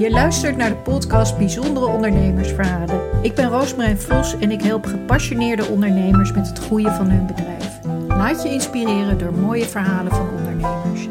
Je 0.00 0.10
luistert 0.10 0.56
naar 0.56 0.70
de 0.70 0.76
podcast 0.76 1.38
Bijzondere 1.38 1.86
Ondernemersverhalen. 1.86 3.22
Ik 3.22 3.34
ben 3.34 3.48
Roosmarijn 3.48 3.98
Vos 3.98 4.38
en 4.38 4.50
ik 4.50 4.62
help 4.62 4.84
gepassioneerde 4.84 5.64
ondernemers 5.64 6.32
met 6.32 6.48
het 6.48 6.58
groeien 6.58 6.92
van 6.92 7.10
hun 7.10 7.26
bedrijf. 7.26 7.84
Laat 8.08 8.42
je 8.42 8.48
inspireren 8.48 9.18
door 9.18 9.34
mooie 9.34 9.64
verhalen 9.64 10.12
van 10.12 10.28
ondernemers. 10.28 11.06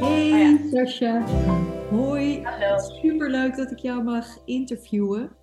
Hey 0.00 0.52
oh 0.52 0.72
Sascha. 0.72 1.26
Hoi. 1.90 2.42
Hallo. 2.42 2.78
Superleuk 2.78 3.56
dat 3.56 3.70
ik 3.70 3.78
jou 3.78 4.02
mag 4.02 4.26
interviewen. 4.44 5.36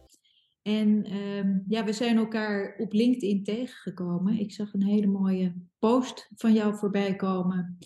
En 0.61 1.03
ehm, 1.05 1.59
ja, 1.67 1.83
we 1.83 1.93
zijn 1.93 2.17
elkaar 2.17 2.75
op 2.77 2.93
LinkedIn 2.93 3.43
tegengekomen. 3.43 4.39
Ik 4.39 4.51
zag 4.51 4.73
een 4.73 4.85
hele 4.85 5.07
mooie 5.07 5.53
post 5.79 6.29
van 6.35 6.53
jou 6.53 6.75
voorbij 6.75 7.15
komen 7.15 7.77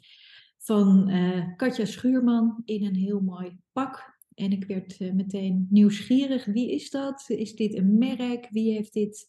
van 0.57 1.09
uh, 1.09 1.55
Katja 1.55 1.85
Schuurman 1.85 2.61
in 2.65 2.85
een 2.85 2.95
heel 2.95 3.19
mooi 3.19 3.59
pak 3.71 4.12
en 4.35 4.51
ik 4.51 4.65
werd 4.65 4.99
uh, 4.99 5.11
meteen 5.11 5.67
nieuwsgierig. 5.69 6.45
Wie 6.45 6.71
is 6.71 6.89
dat? 6.89 7.23
Is 7.27 7.55
dit 7.55 7.77
een 7.77 7.97
merk? 7.97 8.47
Wie 8.49 8.73
heeft, 8.73 8.93
dit, 8.93 9.27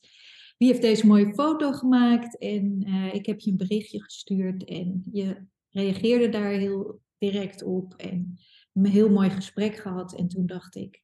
wie 0.59 0.69
heeft 0.69 0.83
deze 0.83 1.07
mooie 1.07 1.35
foto 1.35 1.73
gemaakt? 1.73 2.39
En 2.39 2.89
uh, 2.89 3.15
ik 3.15 3.27
heb 3.27 3.41
je 3.41 3.51
een 3.51 3.57
berichtje 3.57 4.03
gestuurd 4.03 4.65
en 4.65 5.03
je 5.13 5.47
reageerde 5.71 6.29
daar 6.29 6.53
heel 6.53 7.01
direct 7.19 7.63
op. 7.63 7.95
En 7.95 8.39
een 8.73 8.87
heel 8.87 9.11
mooi 9.11 9.31
gesprek 9.31 9.77
gehad. 9.77 10.15
En 10.15 10.29
toen 10.29 10.47
dacht 10.47 10.77
ik, 10.77 11.03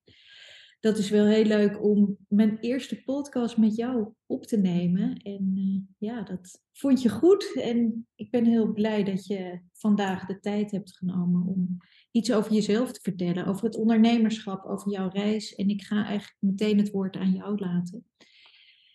dat 0.80 0.98
is 0.98 1.10
wel 1.10 1.26
heel 1.26 1.44
leuk 1.44 1.84
om 1.84 2.16
mijn 2.28 2.58
eerste 2.58 3.02
podcast 3.02 3.56
met 3.56 3.76
jou 3.76 4.12
op 4.26 4.46
te 4.46 4.56
nemen. 4.56 5.16
En 5.16 5.52
uh, 5.56 5.80
ja, 5.98 6.22
dat 6.22 6.62
vond 6.72 7.02
je 7.02 7.08
goed. 7.08 7.52
En 7.54 8.06
ik 8.14 8.30
ben 8.30 8.44
heel 8.44 8.72
blij 8.72 9.04
dat 9.04 9.26
je 9.26 9.60
vandaag 9.72 10.26
de 10.26 10.40
tijd 10.40 10.70
hebt 10.70 10.96
genomen 10.96 11.46
om 11.46 11.76
iets 12.10 12.32
over 12.32 12.52
jezelf 12.52 12.92
te 12.92 13.00
vertellen, 13.00 13.46
over 13.46 13.64
het 13.64 13.76
ondernemerschap, 13.76 14.64
over 14.64 14.90
jouw 14.90 15.08
reis. 15.08 15.54
En 15.54 15.68
ik 15.68 15.82
ga 15.82 16.04
eigenlijk 16.04 16.36
meteen 16.38 16.78
het 16.78 16.90
woord 16.90 17.16
aan 17.16 17.32
jou 17.32 17.58
laten. 17.58 18.04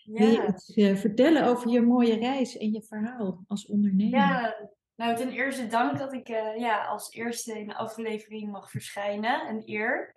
Ja. 0.03 0.19
Wil 0.19 0.29
je 0.29 0.47
iets 0.47 0.77
uh, 0.77 0.95
vertellen 0.95 1.45
over 1.45 1.69
je 1.69 1.81
mooie 1.81 2.15
reis 2.15 2.57
en 2.57 2.71
je 2.71 2.83
verhaal 2.83 3.43
als 3.47 3.65
ondernemer? 3.67 4.19
Ja, 4.19 4.55
nou 4.95 5.15
ten 5.15 5.31
eerste 5.31 5.67
dank 5.67 5.97
dat 5.97 6.13
ik 6.13 6.29
uh, 6.29 6.57
ja, 6.57 6.85
als 6.85 7.11
eerste 7.11 7.59
in 7.59 7.67
de 7.67 7.75
aflevering 7.75 8.51
mag 8.51 8.69
verschijnen. 8.69 9.49
Een 9.49 9.61
eer. 9.65 10.13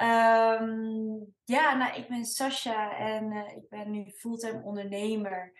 Um, 0.00 1.34
ja, 1.44 1.76
nou 1.76 1.96
ik 1.96 2.08
ben 2.08 2.24
Sascha 2.24 2.96
en 2.98 3.32
uh, 3.32 3.56
ik 3.56 3.68
ben 3.68 3.90
nu 3.90 4.10
fulltime 4.10 4.62
ondernemer. 4.62 5.52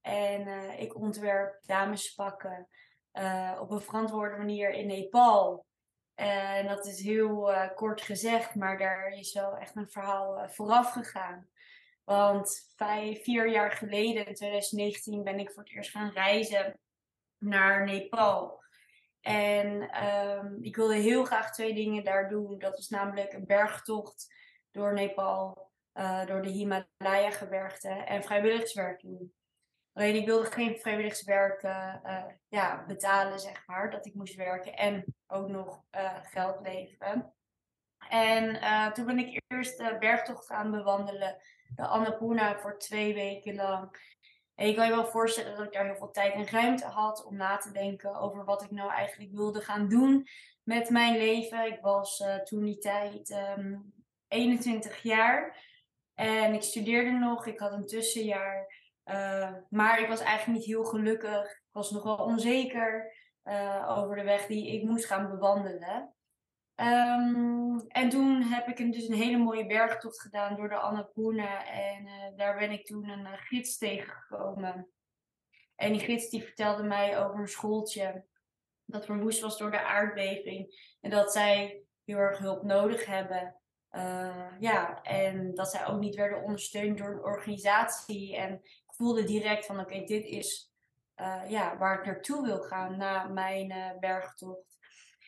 En 0.00 0.48
ik 0.78 0.96
ontwerp 0.96 1.60
damespakken 1.66 2.68
op 3.60 3.70
een 3.70 3.80
verantwoorde 3.80 4.36
manier 4.36 4.70
in 4.70 4.86
Nepal. 4.86 5.66
En 6.22 6.66
dat 6.66 6.86
is 6.86 7.02
heel 7.02 7.50
uh, 7.50 7.74
kort 7.74 8.02
gezegd, 8.02 8.54
maar 8.54 8.78
daar 8.78 9.08
is 9.08 9.32
wel 9.32 9.56
echt 9.56 9.76
een 9.76 9.90
verhaal 9.90 10.38
uh, 10.38 10.48
vooraf 10.48 10.92
gegaan. 10.92 11.48
Want 12.04 12.72
vijf, 12.76 13.22
vier 13.22 13.50
jaar 13.50 13.72
geleden, 13.72 14.26
in 14.26 14.34
2019, 14.34 15.22
ben 15.22 15.38
ik 15.38 15.50
voor 15.50 15.62
het 15.62 15.72
eerst 15.72 15.90
gaan 15.90 16.10
reizen 16.10 16.78
naar 17.38 17.84
Nepal. 17.84 18.62
En 19.20 20.02
um, 20.06 20.58
ik 20.62 20.76
wilde 20.76 20.94
heel 20.94 21.24
graag 21.24 21.52
twee 21.54 21.74
dingen 21.74 22.04
daar 22.04 22.28
doen. 22.28 22.58
Dat 22.58 22.78
is 22.78 22.88
namelijk 22.88 23.32
een 23.32 23.46
bergtocht 23.46 24.34
door 24.70 24.92
Nepal, 24.92 25.70
uh, 25.94 26.26
door 26.26 26.42
de 26.42 26.50
Himalaya-gebergte 26.50 27.88
en 27.88 28.22
vrijwilligerswerk 28.22 29.00
doen. 29.00 29.34
Alleen 29.92 30.14
ik 30.14 30.26
wilde 30.26 30.50
geen 30.50 30.78
vrijwilligerswerk 30.78 31.62
uh, 31.62 32.24
ja, 32.48 32.84
betalen, 32.86 33.40
zeg 33.40 33.66
maar. 33.66 33.90
Dat 33.90 34.06
ik 34.06 34.14
moest 34.14 34.34
werken 34.34 34.76
en 34.76 35.04
ook 35.26 35.48
nog 35.48 35.82
uh, 35.96 36.16
geld 36.22 36.60
leveren. 36.60 37.34
En 38.08 38.60
toen 38.92 39.06
ben 39.06 39.18
ik 39.18 39.42
eerst 39.46 39.78
de 39.78 39.96
bergtocht 39.98 40.46
gaan 40.46 40.70
bewandelen. 40.70 41.36
De 41.74 41.86
Annapurna 41.86 42.58
voor 42.58 42.78
twee 42.78 43.14
weken 43.14 43.54
lang. 43.54 43.96
En 44.54 44.66
je 44.66 44.74
kan 44.74 44.86
je 44.86 44.94
wel 44.94 45.06
voorstellen 45.06 45.56
dat 45.56 45.66
ik 45.66 45.72
daar 45.72 45.84
heel 45.84 45.96
veel 45.96 46.10
tijd 46.10 46.32
en 46.32 46.48
ruimte 46.48 46.86
had 46.86 47.24
om 47.24 47.36
na 47.36 47.56
te 47.56 47.72
denken 47.72 48.14
over 48.14 48.44
wat 48.44 48.62
ik 48.62 48.70
nou 48.70 48.90
eigenlijk 48.90 49.32
wilde 49.32 49.60
gaan 49.60 49.88
doen 49.88 50.26
met 50.62 50.90
mijn 50.90 51.16
leven. 51.16 51.66
Ik 51.66 51.80
was 51.80 52.24
toen 52.44 52.64
die 52.64 52.78
tijd 52.78 53.30
um, 53.30 53.38
ehm, 53.38 53.80
21 54.28 55.02
jaar. 55.02 55.70
En 56.14 56.54
ik 56.54 56.62
studeerde 56.62 57.10
nog. 57.10 57.46
Ik 57.46 57.58
had 57.58 57.72
een 57.72 57.86
tussenjaar. 57.86 58.81
Uh, 59.04 59.52
maar 59.68 60.00
ik 60.00 60.08
was 60.08 60.20
eigenlijk 60.20 60.58
niet 60.58 60.68
heel 60.68 60.84
gelukkig. 60.84 61.50
Ik 61.50 61.68
was 61.72 61.90
nog 61.90 62.02
wel 62.02 62.16
onzeker 62.16 63.14
uh, 63.44 63.94
over 63.98 64.16
de 64.16 64.24
weg 64.24 64.46
die 64.46 64.72
ik 64.72 64.82
moest 64.82 65.04
gaan 65.04 65.30
bewandelen. 65.30 66.14
Um, 66.74 67.86
en 67.88 68.08
toen 68.08 68.42
heb 68.42 68.68
ik 68.68 68.78
een, 68.78 68.90
dus 68.90 69.08
een 69.08 69.14
hele 69.14 69.36
mooie 69.38 69.66
bergtocht 69.66 70.20
gedaan 70.20 70.56
door 70.56 70.68
de 70.68 70.76
Annapurna. 70.76 71.66
En 71.66 72.06
uh, 72.06 72.36
daar 72.36 72.58
ben 72.58 72.70
ik 72.70 72.86
toen 72.86 73.08
een 73.08 73.26
gids 73.38 73.78
tegengekomen. 73.78 74.88
En 75.76 75.92
die 75.92 76.00
gids 76.00 76.28
die 76.28 76.42
vertelde 76.42 76.82
mij 76.82 77.24
over 77.24 77.40
een 77.40 77.48
schooltje 77.48 78.24
dat 78.84 79.04
verwoest 79.04 79.40
was 79.40 79.58
door 79.58 79.70
de 79.70 79.84
aardbeving. 79.84 80.94
En 81.00 81.10
dat 81.10 81.32
zij 81.32 81.82
heel 82.04 82.16
erg 82.16 82.38
hulp 82.38 82.62
nodig 82.62 83.06
hebben. 83.06 83.56
Ja, 84.58 85.02
en 85.02 85.54
dat 85.54 85.70
zij 85.70 85.86
ook 85.86 86.00
niet 86.00 86.14
werden 86.14 86.42
ondersteund 86.42 86.98
door 86.98 87.10
een 87.10 87.24
organisatie. 87.24 88.36
En 88.36 88.62
voelde 88.96 89.24
direct 89.24 89.66
van 89.66 89.80
oké, 89.80 90.04
dit 90.04 90.24
is 90.24 90.72
uh, 91.16 91.50
ja, 91.50 91.78
waar 91.78 91.98
ik 91.98 92.06
naartoe 92.06 92.46
wil 92.46 92.60
gaan 92.60 92.96
na 92.96 93.28
mijn 93.28 93.70
uh, 93.70 93.98
bergtocht. 94.00 94.78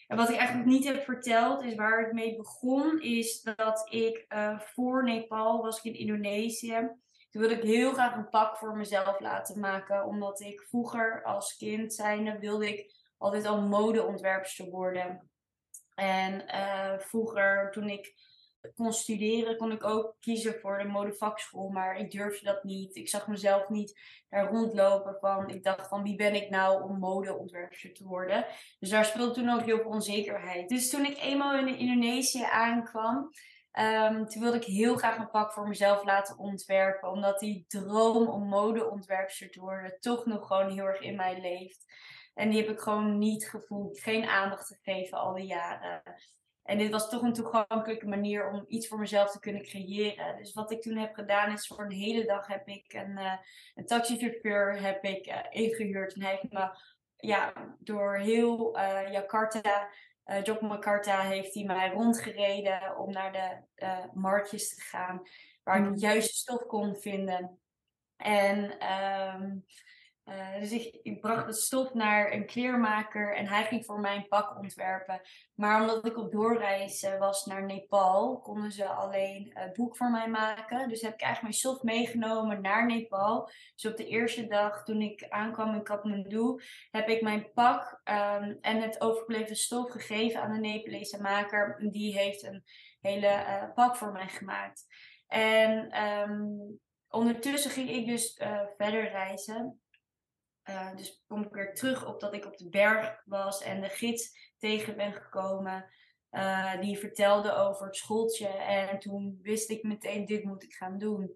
En 0.07 0.17
wat 0.17 0.29
ik 0.29 0.37
eigenlijk 0.37 0.69
niet 0.69 0.85
heb 0.85 1.03
verteld, 1.03 1.63
is 1.63 1.75
waar 1.75 2.05
het 2.05 2.13
mee 2.13 2.37
begon, 2.37 3.01
is 3.03 3.43
dat 3.43 3.87
ik 3.91 4.25
uh, 4.29 4.59
voor 4.59 5.05
Nepal 5.05 5.63
was 5.63 5.79
ik 5.79 5.85
in 5.85 5.99
Indonesië. 5.99 6.91
Toen 7.31 7.43
wilde 7.43 7.57
ik 7.57 7.63
heel 7.63 7.93
graag 7.93 8.15
een 8.15 8.29
pak 8.29 8.57
voor 8.57 8.77
mezelf 8.77 9.21
laten 9.21 9.61
maken, 9.61 10.05
omdat 10.05 10.41
ik 10.41 10.63
vroeger 10.63 11.23
als 11.23 11.57
kind 11.57 11.95
zijnde 11.95 12.39
wilde 12.39 12.69
ik 12.69 12.95
altijd 13.19 13.47
al 13.47 13.61
modeontwerpster 13.61 14.71
worden. 14.71 15.31
En 15.95 16.45
vroeger, 17.01 17.71
toen 17.71 17.89
ik 17.89 18.15
kon 18.75 18.93
studeren, 18.93 19.57
kon 19.57 19.73
ik 19.73 19.85
ook 19.85 20.17
kiezen 20.21 20.61
voor 20.61 20.79
de 20.79 20.85
modevakschool. 20.85 21.69
Maar 21.69 21.97
ik 21.97 22.11
durfde 22.11 22.45
dat 22.45 22.65
niet. 22.65 22.97
Ik 22.97 23.09
zag 23.09 23.29
mezelf 23.29 23.69
niet 23.69 24.01
daar 24.29 24.51
rondlopen 24.51 25.17
van. 25.21 25.49
Ik 25.49 25.63
dacht 25.63 25.89
van 25.89 26.03
wie 26.03 26.17
ben 26.17 26.35
ik 26.35 26.51
nou 26.51 26.83
om 26.83 26.99
modeontwerper 26.99 27.93
te 27.93 28.05
worden. 28.05 28.47
Dus 28.79 28.91
daar 28.91 29.05
speelde 29.05 29.33
toen 29.33 29.49
ook 29.49 29.65
heel 29.65 29.79
veel 29.79 29.91
onzekerheid. 29.91 30.69
Dus 30.69 30.91
toen 30.91 31.05
ik 31.05 31.19
eenmaal 31.19 31.59
in 31.59 31.79
Indonesië 31.79 32.43
aankwam. 32.43 33.31
Um, 33.79 34.29
toen 34.29 34.43
wilde 34.43 34.57
ik 34.57 34.65
heel 34.65 34.97
graag 34.97 35.19
een 35.19 35.31
pak 35.31 35.53
voor 35.53 35.69
mezelf 35.69 36.05
laten 36.05 36.39
ontwerpen. 36.39 37.11
Omdat 37.11 37.39
die 37.39 37.65
droom 37.69 38.29
om 38.29 38.49
modeontwerper 38.49 39.51
te 39.51 39.61
worden 39.61 39.97
toch 40.01 40.27
nog 40.27 40.47
gewoon 40.47 40.71
heel 40.71 40.85
erg 40.85 41.01
in 41.01 41.17
mij 41.17 41.41
leeft. 41.41 41.85
En 42.35 42.51
die 42.51 42.61
heb 42.61 42.71
ik 42.71 42.81
gewoon 42.81 43.19
niet 43.19 43.49
gevoeld. 43.49 44.01
Geen 44.01 44.25
aandacht 44.25 44.67
gegeven 44.67 45.19
al 45.19 45.35
die 45.35 45.47
jaren. 45.47 46.03
En 46.65 46.79
dit 46.79 46.91
was 46.91 47.11
toch 47.11 47.23
een 47.23 47.33
toegankelijke 47.33 48.07
manier 48.07 48.51
om 48.51 48.65
iets 48.69 48.89
voor 48.89 48.99
mezelf 48.99 49.31
te 49.31 49.41
kunnen 49.41 49.63
creëren. 49.63 50.37
Dus 50.37 50.53
wat 50.53 50.71
ik 50.71 50.83
toen 50.83 50.97
heb 50.97 51.15
gedaan 51.15 51.53
is 51.53 51.67
voor 51.67 51.85
een 51.85 51.93
hele 51.93 52.25
dag 52.25 52.47
heb 52.47 52.69
ik 52.69 52.93
een, 52.93 53.11
uh, 53.11 53.33
een 53.75 53.87
taxichauffeur 53.87 54.81
heb 54.81 55.05
ik, 55.05 55.27
uh, 55.27 55.39
ingehuurd. 55.51 56.15
En 56.15 56.23
hij 56.23 56.31
heeft 56.31 56.53
me 56.53 56.79
ja, 57.17 57.53
door 57.79 58.17
heel 58.17 58.79
uh, 58.79 59.13
Jakarta, 59.13 59.89
uh, 60.27 60.43
Jogjakarta, 60.43 61.21
heeft 61.21 61.55
hij 61.55 61.65
mij 61.65 61.91
rondgereden 61.91 62.99
om 62.99 63.13
naar 63.13 63.33
de 63.33 64.09
marktjes 64.15 64.75
te 64.75 64.81
gaan. 64.81 65.23
Waar 65.63 65.77
ik 65.77 65.85
mm. 65.85 65.91
het 65.91 66.01
juiste 66.01 66.35
stof 66.35 66.67
kon 66.67 66.97
vinden. 66.97 67.59
En 68.17 68.87
um, 68.95 69.65
uh, 70.25 70.61
dus 70.61 70.73
ik, 71.03 71.21
bracht 71.21 71.47
het 71.47 71.57
stof 71.57 71.95
naar 71.95 72.33
een 72.33 72.47
kleermaker 72.47 73.37
en 73.37 73.47
hij 73.47 73.65
ging 73.65 73.85
voor 73.85 74.01
mij 74.01 74.17
een 74.17 74.29
pak 74.29 74.57
ontwerpen. 74.57 75.21
Maar 75.55 75.81
omdat 75.81 76.07
ik 76.07 76.19
op 76.19 76.33
doorreis 76.33 77.03
uh, 77.03 77.19
was 77.19 77.45
naar 77.45 77.65
Nepal, 77.65 78.39
konden 78.39 78.73
ze 78.73 78.87
alleen 78.87 79.51
het 79.55 79.73
boek 79.73 79.97
voor 79.97 80.11
mij 80.11 80.29
maken. 80.29 80.89
Dus 80.89 81.01
heb 81.01 81.13
ik 81.13 81.21
eigenlijk 81.21 81.43
mijn 81.43 81.53
stof 81.53 81.83
meegenomen 81.83 82.61
naar 82.61 82.87
Nepal. 82.87 83.51
Dus 83.75 83.91
op 83.91 83.97
de 83.97 84.07
eerste 84.07 84.47
dag 84.47 84.85
toen 84.85 85.01
ik 85.01 85.27
aankwam 85.29 85.75
in 85.75 85.83
Kathmandu, 85.83 86.61
heb 86.91 87.09
ik 87.09 87.23
mijn 87.23 87.53
pak 87.53 88.01
um, 88.05 88.59
en 88.61 88.83
het 88.83 89.01
overgebleven 89.01 89.57
stof 89.57 89.91
gegeven 89.91 90.43
aan 90.43 90.53
de 90.53 90.59
Nepalese 90.59 91.23
maker. 91.23 91.89
Die 91.91 92.19
heeft 92.19 92.43
een 92.43 92.65
hele 93.01 93.27
uh, 93.27 93.75
pak 93.75 93.97
voor 93.97 94.13
mij 94.13 94.29
gemaakt. 94.29 94.87
En 95.27 96.03
um, 96.03 96.81
ondertussen 97.09 97.71
ging 97.71 97.91
ik 97.91 98.07
dus 98.07 98.41
verder 98.77 99.11
reizen. 99.11 99.79
Uh, 100.69 100.97
dus 100.97 101.25
kom 101.27 101.43
ik 101.43 101.53
weer 101.53 101.75
terug 101.75 102.07
op 102.07 102.21
dat 102.21 102.35
ik 102.35 102.47
op 102.47 102.57
de 102.57 102.69
berg 102.69 103.23
was 103.25 103.63
en 103.63 103.81
de 103.81 103.89
gids 103.89 104.53
tegen 104.59 104.97
ben 104.97 105.13
gekomen. 105.13 105.87
Uh, 106.31 106.81
die 106.81 106.99
vertelde 106.99 107.53
over 107.53 107.87
het 107.87 107.97
schooltje. 107.97 108.49
En 108.49 108.99
toen 108.99 109.39
wist 109.43 109.71
ik 109.71 109.83
meteen, 109.83 110.27
dit 110.27 110.45
moet 110.45 110.63
ik 110.63 110.75
gaan 110.75 110.99
doen. 110.99 111.35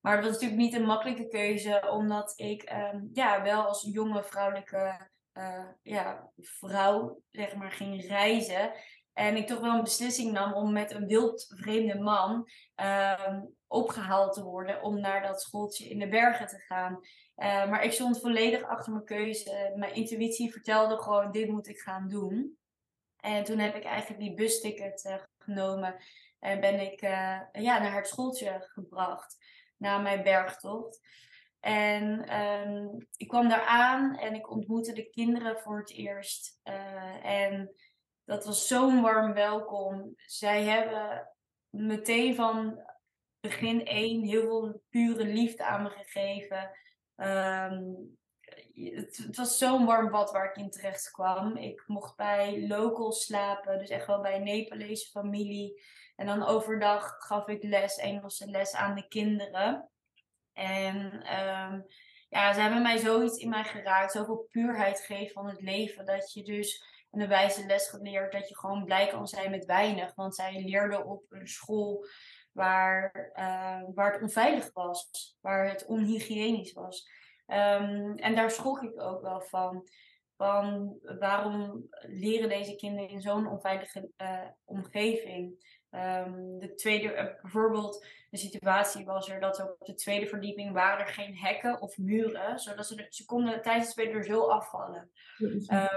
Maar 0.00 0.16
dat 0.16 0.24
was 0.24 0.32
natuurlijk 0.32 0.60
niet 0.60 0.74
een 0.74 0.86
makkelijke 0.86 1.28
keuze, 1.28 1.90
omdat 1.90 2.32
ik 2.36 2.72
um, 2.72 3.10
ja, 3.12 3.42
wel 3.42 3.64
als 3.66 3.88
jonge 3.92 4.24
vrouwelijke 4.24 5.10
uh, 5.34 5.66
ja, 5.82 6.30
vrouw 6.36 7.22
zeg 7.30 7.54
maar, 7.54 7.72
ging 7.72 8.06
reizen. 8.06 8.72
En 9.14 9.36
ik 9.36 9.46
toch 9.46 9.60
wel 9.60 9.74
een 9.74 9.82
beslissing 9.82 10.32
nam 10.32 10.52
om 10.52 10.72
met 10.72 10.90
een 10.90 11.06
wild 11.06 11.52
vreemde 11.56 11.98
man 11.98 12.48
ehm, 12.74 13.40
opgehaald 13.66 14.32
te 14.32 14.42
worden 14.42 14.82
om 14.82 15.00
naar 15.00 15.22
dat 15.22 15.42
schooltje 15.42 15.88
in 15.88 15.98
de 15.98 16.08
bergen 16.08 16.46
te 16.46 16.58
gaan. 16.58 17.00
Eh, 17.34 17.70
maar 17.70 17.84
ik 17.84 17.92
stond 17.92 18.20
volledig 18.20 18.62
achter 18.62 18.92
mijn 18.92 19.04
keuze. 19.04 19.72
Mijn 19.76 19.94
intuïtie 19.94 20.52
vertelde 20.52 20.98
gewoon, 20.98 21.30
dit 21.30 21.48
moet 21.48 21.68
ik 21.68 21.78
gaan 21.78 22.08
doen. 22.08 22.58
En 23.16 23.44
toen 23.44 23.58
heb 23.58 23.74
ik 23.74 23.84
eigenlijk 23.84 24.20
die 24.20 24.34
busticket 24.34 25.04
uh, 25.04 25.14
genomen 25.38 25.96
en 26.40 26.60
ben 26.60 26.80
ik 26.80 27.02
uh, 27.02 27.40
ja, 27.52 27.78
naar 27.78 27.94
het 27.94 28.08
schooltje 28.08 28.66
gebracht 28.72 29.36
na 29.76 29.98
mijn 29.98 30.22
bergtocht. 30.22 31.00
En 31.60 32.34
um, 32.40 33.06
ik 33.16 33.28
kwam 33.28 33.48
daar 33.48 33.64
aan 33.64 34.16
en 34.18 34.34
ik 34.34 34.50
ontmoette 34.50 34.92
de 34.92 35.10
kinderen 35.10 35.58
voor 35.58 35.78
het 35.78 35.90
eerst. 35.90 36.60
en 37.22 37.74
dat 38.24 38.44
was 38.44 38.66
zo'n 38.66 39.00
warm 39.00 39.32
welkom. 39.32 40.12
Zij 40.16 40.62
hebben 40.64 41.30
meteen 41.68 42.34
van 42.34 42.82
begin 43.40 43.86
één 43.86 44.22
heel 44.22 44.42
veel 44.42 44.82
pure 44.90 45.24
liefde 45.24 45.64
aan 45.64 45.82
me 45.82 45.90
gegeven. 45.90 46.70
Het, 48.74 49.16
het, 49.16 49.36
was 49.36 49.58
zo'n 49.58 49.84
warm 49.84 50.10
bad 50.10 50.30
waar 50.30 50.48
ik 50.48 50.56
in 50.56 50.70
terecht 50.70 51.10
kwam. 51.10 51.56
Ik 51.56 51.84
mocht 51.86 52.16
bij 52.16 52.66
locals 52.66 53.24
slapen, 53.24 53.78
dus 53.78 53.88
echt 53.88 54.06
wel 54.06 54.20
bij 54.20 54.36
een 54.36 54.44
Nepalese 54.44 55.10
familie. 55.10 55.82
En 56.16 56.26
dan 56.26 56.42
overdag 56.42 57.14
gaf 57.18 57.48
ik 57.48 57.62
les, 57.62 57.96
Engelse 57.96 58.50
les 58.50 58.74
aan 58.74 58.94
de 58.94 59.08
kinderen. 59.08 59.88
En 60.52 60.96
um, 61.38 61.86
ja, 62.28 62.52
ze 62.52 62.60
hebben 62.60 62.82
mij 62.82 62.98
zoiets 62.98 63.38
in 63.38 63.48
mij 63.48 63.64
geraakt, 63.64 64.12
zoveel 64.12 64.46
puurheid 64.50 65.00
gegeven 65.00 65.32
van 65.32 65.48
het 65.48 65.60
leven, 65.60 66.06
dat 66.06 66.32
je 66.32 66.42
dus 66.42 66.93
en 67.14 67.20
een 67.20 67.28
wijze 67.28 67.66
les 67.66 67.88
geleerd 67.88 68.32
dat 68.32 68.48
je 68.48 68.56
gewoon 68.56 68.84
blij 68.84 69.06
kan 69.06 69.26
zijn 69.26 69.50
met 69.50 69.64
weinig. 69.64 70.14
Want 70.14 70.34
zij 70.34 70.62
leerden 70.64 71.06
op 71.06 71.24
een 71.28 71.48
school 71.48 72.06
waar, 72.52 73.30
uh, 73.34 73.82
waar 73.94 74.12
het 74.12 74.22
onveilig 74.22 74.70
was, 74.72 75.36
waar 75.40 75.68
het 75.68 75.86
onhygiënisch 75.86 76.72
was. 76.72 77.08
Um, 77.46 78.14
en 78.14 78.34
daar 78.34 78.50
schrok 78.50 78.82
ik 78.82 79.00
ook 79.02 79.22
wel 79.22 79.40
van. 79.40 79.88
Van 80.36 80.98
waarom 81.18 81.88
leren 82.00 82.48
deze 82.48 82.74
kinderen 82.74 83.08
in 83.08 83.20
zo'n 83.20 83.48
onveilige 83.48 84.10
uh, 84.16 84.40
omgeving? 84.64 85.72
Um, 85.90 86.58
de 86.58 86.74
tweede, 86.74 87.14
uh, 87.14 87.42
bijvoorbeeld, 87.42 88.06
de 88.30 88.36
situatie 88.38 89.04
was 89.04 89.28
er 89.28 89.40
dat 89.40 89.60
op 89.60 89.86
de 89.86 89.94
tweede 89.94 90.26
verdieping 90.26 90.72
waren 90.72 91.06
er 91.06 91.12
geen 91.12 91.36
hekken 91.36 91.80
of 91.80 91.98
muren, 91.98 92.58
zodat 92.58 92.86
ze, 92.86 93.06
ze 93.08 93.24
konden 93.24 93.62
tijdens 93.62 93.84
het 93.84 93.92
spelen 93.92 94.12
er 94.12 94.24
zo 94.24 94.46
afvallen. 94.46 95.10
Um, 95.38 95.88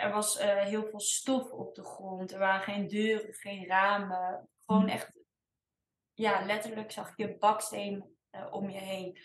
er 0.00 0.12
was 0.12 0.40
uh, 0.40 0.62
heel 0.62 0.86
veel 0.86 1.00
stof 1.00 1.50
op 1.50 1.74
de 1.74 1.84
grond. 1.84 2.32
Er 2.32 2.38
waren 2.38 2.62
geen 2.62 2.88
deuren, 2.88 3.34
geen 3.34 3.66
ramen. 3.66 4.48
Gewoon 4.66 4.82
mm. 4.82 4.88
echt, 4.88 5.20
ja, 6.12 6.44
letterlijk 6.44 6.90
zag 6.90 7.12
je 7.16 7.36
baksteen 7.38 8.16
uh, 8.30 8.46
om 8.50 8.70
je 8.70 8.78
heen. 8.78 9.18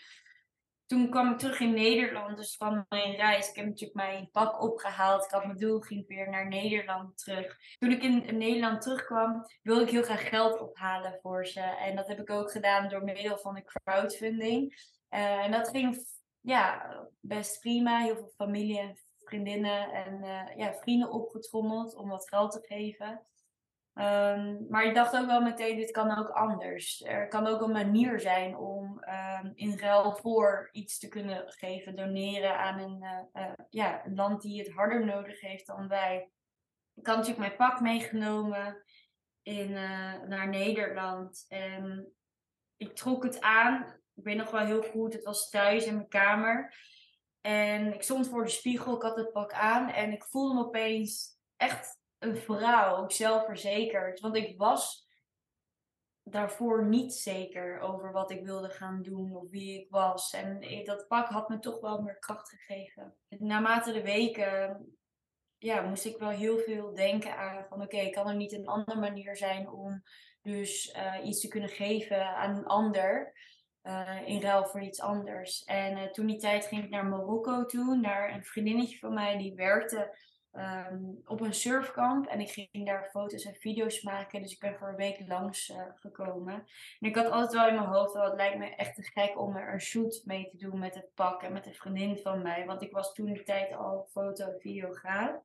Toen 0.86 1.10
kwam 1.10 1.32
ik 1.32 1.38
terug 1.38 1.60
in 1.60 1.74
Nederland, 1.74 2.36
dus 2.36 2.56
van 2.56 2.86
mijn 2.88 3.14
reis. 3.14 3.48
Ik 3.48 3.56
heb 3.56 3.66
natuurlijk 3.66 3.94
mijn 3.94 4.30
pak 4.30 4.62
opgehaald. 4.62 5.24
Ik 5.24 5.30
had 5.30 5.44
mijn 5.44 5.58
doel, 5.58 5.80
ging 5.80 6.06
weer 6.06 6.30
naar 6.30 6.48
Nederland 6.48 7.18
terug. 7.18 7.56
Toen 7.78 7.90
ik 7.90 8.02
in 8.02 8.36
Nederland 8.38 8.82
terugkwam, 8.82 9.44
wilde 9.62 9.82
ik 9.82 9.90
heel 9.90 10.02
graag 10.02 10.28
geld 10.28 10.60
ophalen 10.60 11.18
voor 11.22 11.46
ze. 11.46 11.60
En 11.60 11.96
dat 11.96 12.08
heb 12.08 12.20
ik 12.20 12.30
ook 12.30 12.50
gedaan 12.50 12.88
door 12.88 13.04
middel 13.04 13.38
van 13.38 13.56
een 13.56 13.64
crowdfunding. 13.64 14.72
Uh, 15.10 15.44
en 15.44 15.50
dat 15.50 15.68
ging 15.68 16.06
ja, 16.40 16.92
best 17.20 17.60
prima. 17.60 18.02
Heel 18.02 18.16
veel 18.16 18.32
familie 18.36 18.78
en 18.78 18.96
vriendinnen 19.26 19.92
en 19.92 20.24
uh, 20.24 20.56
ja, 20.56 20.72
vrienden 20.72 21.12
opgetrommeld 21.12 21.94
om 21.94 22.08
wat 22.08 22.28
geld 22.28 22.52
te 22.52 22.60
geven. 22.60 23.26
Um, 23.98 24.66
maar 24.68 24.84
ik 24.84 24.94
dacht 24.94 25.16
ook 25.16 25.26
wel 25.26 25.40
meteen, 25.40 25.76
dit 25.76 25.90
kan 25.90 26.18
ook 26.18 26.28
anders. 26.28 27.04
Er 27.04 27.28
kan 27.28 27.46
ook 27.46 27.60
een 27.60 27.72
manier 27.72 28.20
zijn 28.20 28.56
om 28.56 29.02
um, 29.42 29.52
in 29.54 29.78
ruil 29.78 30.12
voor 30.14 30.68
iets 30.72 30.98
te 30.98 31.08
kunnen 31.08 31.44
geven, 31.46 31.96
doneren 31.96 32.58
aan 32.58 32.78
een, 32.78 33.02
uh, 33.02 33.42
uh, 33.42 33.52
ja, 33.70 34.06
een 34.06 34.14
land 34.14 34.42
die 34.42 34.58
het 34.58 34.72
harder 34.72 35.04
nodig 35.04 35.40
heeft 35.40 35.66
dan 35.66 35.88
wij. 35.88 36.30
Ik 36.94 37.06
had 37.06 37.16
natuurlijk 37.16 37.46
mijn 37.46 37.70
pak 37.70 37.80
meegenomen 37.80 38.82
in, 39.42 39.72
naar 40.28 40.48
Nederland. 40.48 41.44
En 41.48 42.12
ik 42.76 42.94
trok 42.94 43.22
het 43.22 43.40
aan. 43.40 44.00
Ik 44.14 44.24
weet 44.24 44.36
nog 44.36 44.50
wel 44.50 44.64
heel 44.64 44.82
goed, 44.82 45.12
het 45.12 45.24
was 45.24 45.50
thuis 45.50 45.86
in 45.86 45.94
mijn 45.94 46.08
kamer. 46.08 46.74
En 47.46 47.92
ik 47.92 48.02
stond 48.02 48.28
voor 48.28 48.44
de 48.44 48.50
spiegel, 48.50 48.96
ik 48.96 49.02
had 49.02 49.16
het 49.16 49.32
pak 49.32 49.52
aan 49.52 49.90
en 49.90 50.12
ik 50.12 50.24
voelde 50.24 50.54
me 50.54 50.60
opeens 50.60 51.38
echt 51.56 51.98
een 52.18 52.36
vrouw, 52.36 52.96
ook 52.96 53.12
zelfverzekerd. 53.12 54.20
Want 54.20 54.36
ik 54.36 54.58
was 54.58 55.08
daarvoor 56.22 56.86
niet 56.86 57.14
zeker 57.14 57.80
over 57.80 58.12
wat 58.12 58.30
ik 58.30 58.44
wilde 58.44 58.68
gaan 58.68 59.02
doen 59.02 59.36
of 59.36 59.50
wie 59.50 59.80
ik 59.80 59.90
was. 59.90 60.32
En 60.32 60.84
dat 60.84 61.08
pak 61.08 61.28
had 61.28 61.48
me 61.48 61.58
toch 61.58 61.80
wel 61.80 62.02
meer 62.02 62.18
kracht 62.18 62.48
gegeven. 62.48 63.16
Naarmate 63.28 63.92
de 63.92 64.02
weken 64.02 64.86
ja, 65.58 65.80
moest 65.80 66.04
ik 66.04 66.18
wel 66.18 66.28
heel 66.28 66.58
veel 66.58 66.94
denken 66.94 67.36
aan 67.36 67.66
van 67.68 67.82
oké, 67.82 68.10
kan 68.10 68.28
er 68.28 68.36
niet 68.36 68.52
een 68.52 68.66
andere 68.66 69.00
manier 69.00 69.36
zijn 69.36 69.70
om 69.70 70.02
dus 70.42 70.94
uh, 70.96 71.26
iets 71.26 71.40
te 71.40 71.48
kunnen 71.48 71.70
geven 71.70 72.26
aan 72.26 72.56
een 72.56 72.66
ander. 72.66 73.32
Uh, 73.86 74.28
in 74.28 74.40
ruil 74.40 74.66
voor 74.66 74.82
iets 74.82 75.00
anders. 75.00 75.64
En 75.64 75.96
uh, 75.96 76.02
toen 76.04 76.26
die 76.26 76.36
tijd 76.36 76.66
ging 76.66 76.84
ik 76.84 76.90
naar 76.90 77.06
Marokko 77.06 77.64
toe, 77.64 77.96
naar 77.96 78.34
een 78.34 78.44
vriendinnetje 78.44 78.98
van 78.98 79.14
mij 79.14 79.38
die 79.38 79.54
werkte 79.54 80.18
um, 80.52 81.20
op 81.24 81.40
een 81.40 81.54
surfkamp. 81.54 82.26
En 82.26 82.40
ik 82.40 82.50
ging 82.50 82.86
daar 82.86 83.08
foto's 83.10 83.44
en 83.44 83.54
video's 83.54 84.02
maken. 84.02 84.42
Dus 84.42 84.52
ik 84.52 84.60
ben 84.60 84.76
voor 84.78 84.88
een 84.88 84.96
week 84.96 85.28
langs 85.28 85.68
uh, 85.68 85.82
gekomen. 85.94 86.54
En 87.00 87.08
ik 87.08 87.16
had 87.16 87.30
altijd 87.30 87.52
wel 87.52 87.68
in 87.68 87.74
mijn 87.74 87.86
hoofd, 87.86 88.12
wel, 88.12 88.24
het 88.24 88.34
lijkt 88.34 88.58
me 88.58 88.74
echt 88.74 88.94
te 88.94 89.02
gek 89.02 89.40
om 89.40 89.56
er 89.56 89.72
een 89.72 89.80
shoot 89.80 90.22
mee 90.24 90.48
te 90.48 90.56
doen 90.56 90.78
met 90.78 90.94
het 90.94 91.14
pak 91.14 91.42
en 91.42 91.52
met 91.52 91.66
een 91.66 91.74
vriendin 91.74 92.18
van 92.18 92.42
mij. 92.42 92.66
Want 92.66 92.82
ik 92.82 92.92
was 92.92 93.14
toen 93.14 93.26
die 93.26 93.42
tijd 93.42 93.74
al 93.74 94.08
foto- 94.10 94.50
en 94.52 94.60
videograaf. 94.60 95.36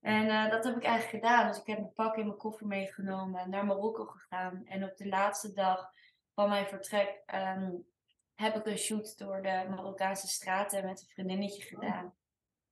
En 0.00 0.50
dat 0.50 0.64
heb 0.64 0.76
ik 0.76 0.84
eigenlijk 0.84 1.24
gedaan. 1.24 1.46
Dus 1.46 1.60
ik 1.60 1.66
heb 1.66 1.78
mijn 1.78 1.92
pak 1.92 2.16
in 2.16 2.26
mijn 2.26 2.38
koffer 2.38 2.66
meegenomen 2.66 3.40
en 3.40 3.50
naar 3.50 3.66
Marokko 3.66 4.04
gegaan. 4.04 4.62
En 4.64 4.84
op 4.84 4.96
de 4.96 5.08
laatste 5.08 5.52
dag 5.52 5.90
van 6.40 6.48
mijn 6.48 6.66
vertrek 6.66 7.22
um, 7.34 7.86
heb 8.34 8.56
ik 8.56 8.66
een 8.66 8.78
shoot 8.78 9.18
door 9.18 9.42
de 9.42 9.66
Marokkaanse 9.68 10.28
straten 10.28 10.84
met 10.84 11.00
een 11.00 11.08
vriendinnetje 11.08 11.62
gedaan. 11.62 12.14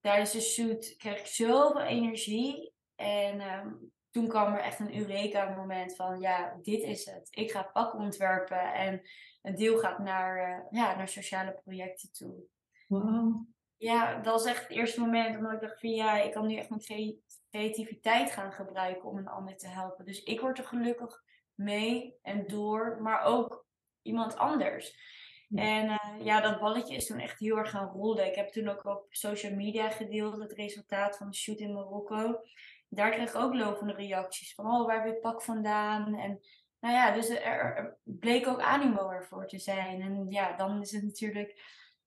Tijdens 0.00 0.32
de 0.32 0.41
shoot 0.41 0.97
kreeg 0.97 1.19
ik 1.19 1.26
zoveel 1.26 1.81
energie. 1.82 2.73
En 2.97 3.41
um, 3.41 3.93
toen 4.11 4.29
kwam 4.29 4.55
er 4.55 4.61
echt 4.61 4.79
een 4.79 4.97
Eureka-moment 4.97 5.97
van, 5.97 6.20
ja, 6.20 6.59
dit 6.62 6.82
is 6.82 7.05
het. 7.05 7.29
Ik 7.31 7.50
ga 7.50 7.62
pakken 7.62 7.99
ontwerpen 7.99 8.73
en 8.73 9.02
een 9.42 9.54
deel 9.54 9.78
gaat 9.78 9.99
naar, 9.99 10.49
uh, 10.49 10.64
ja, 10.71 10.97
naar 10.97 11.09
sociale 11.09 11.61
projecten 11.64 12.12
toe. 12.12 12.35
Wow. 12.87 13.47
Ja, 13.76 14.14
dat 14.14 14.33
was 14.33 14.45
echt 14.45 14.62
het 14.62 14.76
eerste 14.76 15.00
moment 15.00 15.37
omdat 15.37 15.52
ik 15.52 15.61
dacht 15.61 15.81
van, 15.81 15.90
ja, 15.90 16.16
ik 16.21 16.33
kan 16.33 16.47
nu 16.47 16.57
echt 16.57 16.71
mijn 16.71 17.21
creativiteit 17.50 18.31
gaan 18.31 18.52
gebruiken 18.52 19.09
om 19.09 19.19
een 19.19 19.28
ander 19.28 19.57
te 19.57 19.69
helpen. 19.69 20.04
Dus 20.04 20.23
ik 20.23 20.40
word 20.40 20.59
er 20.59 20.64
gelukkig 20.64 21.26
mee 21.54 22.19
en 22.23 22.47
door, 22.47 23.02
maar 23.02 23.23
ook 23.23 23.67
iemand 24.09 24.37
anders. 24.37 25.17
En 25.55 25.85
uh, 25.85 26.25
ja, 26.25 26.41
dat 26.41 26.61
balletje 26.61 26.95
is 26.97 27.07
toen 27.07 27.19
echt 27.19 27.38
heel 27.38 27.57
erg 27.57 27.71
gaan 27.71 27.88
rollen. 27.88 28.27
Ik 28.27 28.35
heb 28.35 28.49
toen 28.49 28.69
ook 28.69 28.85
op 28.85 29.07
social 29.09 29.55
media 29.55 29.91
gedeeld 29.91 30.41
het 30.41 30.53
resultaat 30.53 31.17
van 31.17 31.31
de 31.31 31.37
shoot 31.37 31.59
in 31.59 31.73
Marokko. 31.73 32.41
Daar 32.88 33.11
kreeg 33.11 33.29
ik 33.29 33.37
ook 33.37 33.55
lovende 33.55 33.93
reacties 33.93 34.55
van, 34.55 34.67
oh, 34.67 34.87
waar 34.87 34.97
heb 34.97 35.05
je 35.05 35.11
het 35.11 35.21
pak 35.21 35.43
vandaan? 35.43 36.15
En 36.15 36.41
nou 36.81 36.95
ja, 36.95 37.12
dus 37.12 37.29
er, 37.29 37.77
er 37.77 37.99
bleek 38.03 38.47
ook 38.47 38.61
animo 38.61 39.11
ervoor 39.11 39.47
te 39.47 39.59
zijn. 39.59 40.00
En 40.00 40.27
ja, 40.29 40.57
dan 40.57 40.81
is 40.81 40.93
het 40.93 41.03
natuurlijk, 41.03 41.62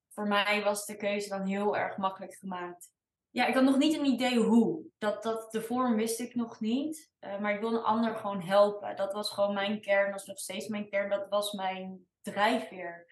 voor 0.10 0.28
mij 0.28 0.64
was 0.64 0.86
de 0.86 0.96
keuze 0.96 1.30
dan 1.30 1.46
heel 1.46 1.78
erg 1.78 1.98
makkelijk 1.98 2.34
gemaakt 2.34 2.91
ja, 3.32 3.48
ik 3.48 3.54
had 3.54 3.64
nog 3.64 3.78
niet 3.78 3.98
een 3.98 4.06
idee 4.06 4.40
hoe. 4.40 4.84
Dat, 4.98 5.24
dat, 5.24 5.52
de 5.52 5.62
vorm 5.62 5.96
wist 5.96 6.20
ik 6.20 6.36
nog 6.36 6.60
niet. 6.60 7.12
Uh, 7.20 7.40
maar 7.40 7.54
ik 7.54 7.60
wilde 7.60 7.78
een 7.78 7.84
ander 7.84 8.16
gewoon 8.16 8.42
helpen. 8.42 8.96
Dat 8.96 9.14
was 9.14 9.32
gewoon 9.32 9.54
mijn 9.54 9.82
kern. 9.82 10.12
Dat 10.12 10.20
is 10.20 10.26
nog 10.26 10.40
steeds 10.40 10.68
mijn 10.68 10.90
kern. 10.90 11.10
Dat 11.10 11.30
was 11.30 11.52
mijn 11.52 12.06
drijfveer. 12.22 13.08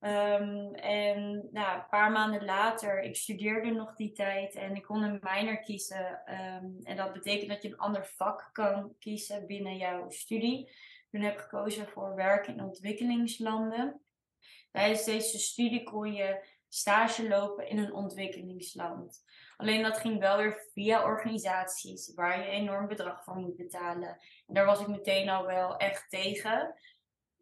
Um, 0.00 0.74
en 0.74 1.48
nou, 1.52 1.78
een 1.78 1.86
paar 1.90 2.12
maanden 2.12 2.44
later, 2.44 3.02
ik 3.02 3.16
studeerde 3.16 3.70
nog 3.70 3.94
die 3.94 4.12
tijd 4.12 4.54
en 4.54 4.76
ik 4.76 4.82
kon 4.82 5.02
een 5.02 5.20
minor 5.22 5.58
kiezen. 5.58 6.22
Um, 6.26 6.78
en 6.82 6.96
dat 6.96 7.12
betekent 7.12 7.48
dat 7.48 7.62
je 7.62 7.68
een 7.68 7.76
ander 7.76 8.06
vak 8.06 8.50
kan 8.52 8.94
kiezen 8.98 9.46
binnen 9.46 9.76
jouw 9.76 10.10
studie. 10.10 10.70
Toen 11.10 11.20
heb 11.20 11.34
ik 11.34 11.40
gekozen 11.40 11.88
voor 11.88 12.14
werk 12.14 12.46
in 12.46 12.62
ontwikkelingslanden. 12.62 14.00
Tijdens 14.70 15.04
deze 15.04 15.38
studie 15.38 15.82
kon 15.82 16.12
je 16.12 16.46
stage 16.68 17.28
lopen 17.28 17.68
in 17.68 17.78
een 17.78 17.92
ontwikkelingsland. 17.92 19.24
Alleen 19.56 19.82
dat 19.82 19.98
ging 19.98 20.20
wel 20.20 20.36
weer 20.36 20.68
via 20.72 21.04
organisaties 21.04 22.14
waar 22.14 22.38
je 22.38 22.44
enorm 22.44 22.88
bedrag 22.88 23.24
voor 23.24 23.36
moet 23.36 23.56
betalen. 23.56 24.08
En 24.46 24.54
daar 24.54 24.66
was 24.66 24.80
ik 24.80 24.86
meteen 24.86 25.28
al 25.28 25.46
wel 25.46 25.76
echt 25.76 26.10
tegen. 26.10 26.74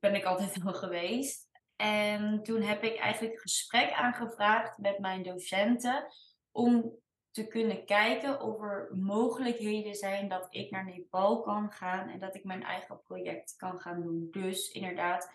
Ben 0.01 0.15
ik 0.15 0.25
altijd 0.25 0.61
al 0.65 0.73
geweest. 0.73 1.49
En 1.77 2.43
toen 2.43 2.63
heb 2.63 2.83
ik 2.83 2.97
eigenlijk 2.97 3.35
een 3.35 3.41
gesprek 3.41 3.93
aangevraagd 3.93 4.79
met 4.79 4.99
mijn 4.99 5.23
docenten 5.23 6.07
om 6.51 7.03
te 7.31 7.47
kunnen 7.47 7.85
kijken 7.85 8.41
of 8.41 8.63
er 8.63 8.89
mogelijkheden 8.97 9.95
zijn 9.95 10.29
dat 10.29 10.47
ik 10.51 10.71
naar 10.71 10.85
Nepal 10.85 11.41
kan 11.41 11.73
gaan 11.73 12.09
en 12.09 12.19
dat 12.19 12.35
ik 12.35 12.45
mijn 12.45 12.63
eigen 12.63 13.01
project 13.03 13.55
kan 13.57 13.81
gaan 13.81 14.03
doen. 14.03 14.29
Dus 14.31 14.71
inderdaad, 14.71 15.31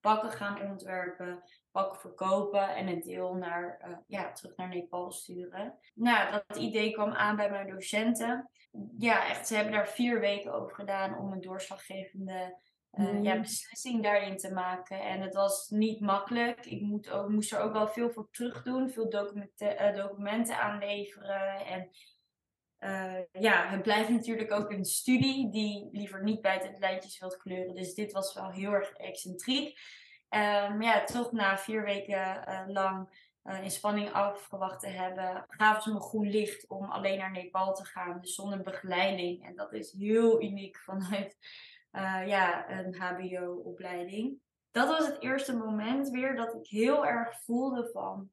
pakken 0.00 0.30
gaan 0.30 0.70
ontwerpen, 0.70 1.42
pakken 1.70 2.00
verkopen 2.00 2.74
en 2.74 2.88
een 2.88 3.00
deel 3.00 3.34
naar, 3.34 3.80
uh, 3.88 3.96
ja, 4.06 4.32
terug 4.32 4.56
naar 4.56 4.68
Nepal 4.68 5.12
sturen. 5.12 5.78
Nou, 5.94 6.30
dat 6.30 6.56
idee 6.56 6.92
kwam 6.92 7.12
aan 7.12 7.36
bij 7.36 7.50
mijn 7.50 7.70
docenten. 7.70 8.50
Ja, 8.98 9.28
echt, 9.28 9.46
ze 9.46 9.54
hebben 9.54 9.72
daar 9.72 9.88
vier 9.88 10.20
weken 10.20 10.52
over 10.52 10.74
gedaan 10.74 11.18
om 11.18 11.32
een 11.32 11.40
doorslaggevende 11.40 12.58
uh, 12.92 13.22
ja, 13.22 13.40
beslissing 13.40 14.02
daarin 14.02 14.36
te 14.36 14.52
maken. 14.52 15.00
En 15.00 15.20
het 15.20 15.34
was 15.34 15.68
niet 15.68 16.00
makkelijk. 16.00 16.66
Ik 16.66 16.80
moet 16.80 17.10
ook, 17.10 17.28
moest 17.28 17.52
er 17.52 17.60
ook 17.60 17.72
wel 17.72 17.88
veel 17.88 18.10
voor 18.10 18.28
terug 18.30 18.62
doen. 18.62 18.90
Veel 18.90 19.10
documenten, 19.10 19.82
uh, 19.82 19.96
documenten 19.96 20.60
aanleveren. 20.60 21.66
En 21.66 21.90
uh, 22.80 23.18
ja, 23.32 23.68
het 23.68 23.82
blijft 23.82 24.08
natuurlijk 24.08 24.52
ook 24.52 24.70
een 24.70 24.84
studie 24.84 25.50
die 25.50 25.88
liever 25.92 26.22
niet 26.22 26.40
buiten 26.40 26.70
het 26.70 26.78
lijntjes 26.78 27.18
wilt 27.18 27.36
kleuren. 27.36 27.74
Dus 27.74 27.94
dit 27.94 28.12
was 28.12 28.34
wel 28.34 28.50
heel 28.50 28.72
erg 28.72 28.92
excentriek. 28.92 29.66
Um, 30.30 30.82
ja, 30.82 31.04
toch 31.04 31.32
na 31.32 31.58
vier 31.58 31.84
weken 31.84 32.44
lang 32.66 33.26
in 33.62 33.70
spanning 33.70 34.12
afgewacht 34.12 34.80
te 34.80 34.86
hebben, 34.86 35.44
gaven 35.48 35.82
ze 35.82 35.92
me 35.92 36.00
groen 36.00 36.30
licht 36.30 36.68
om 36.68 36.90
alleen 36.90 37.18
naar 37.18 37.30
Nepal 37.30 37.74
te 37.74 37.84
gaan. 37.84 38.20
Dus 38.20 38.34
zonder 38.34 38.62
begeleiding. 38.62 39.46
En 39.46 39.56
dat 39.56 39.72
is 39.72 39.92
heel 39.92 40.42
uniek 40.42 40.78
vanuit 40.78 41.36
ja, 42.26 42.70
een 42.70 42.94
HBO-opleiding. 42.94 44.40
Dat 44.70 44.88
was 44.88 45.06
het 45.06 45.22
eerste 45.22 45.56
moment 45.56 46.10
weer 46.10 46.36
dat 46.36 46.54
ik 46.54 46.66
heel 46.66 47.06
erg 47.06 47.40
voelde 47.42 47.90
van, 47.92 48.30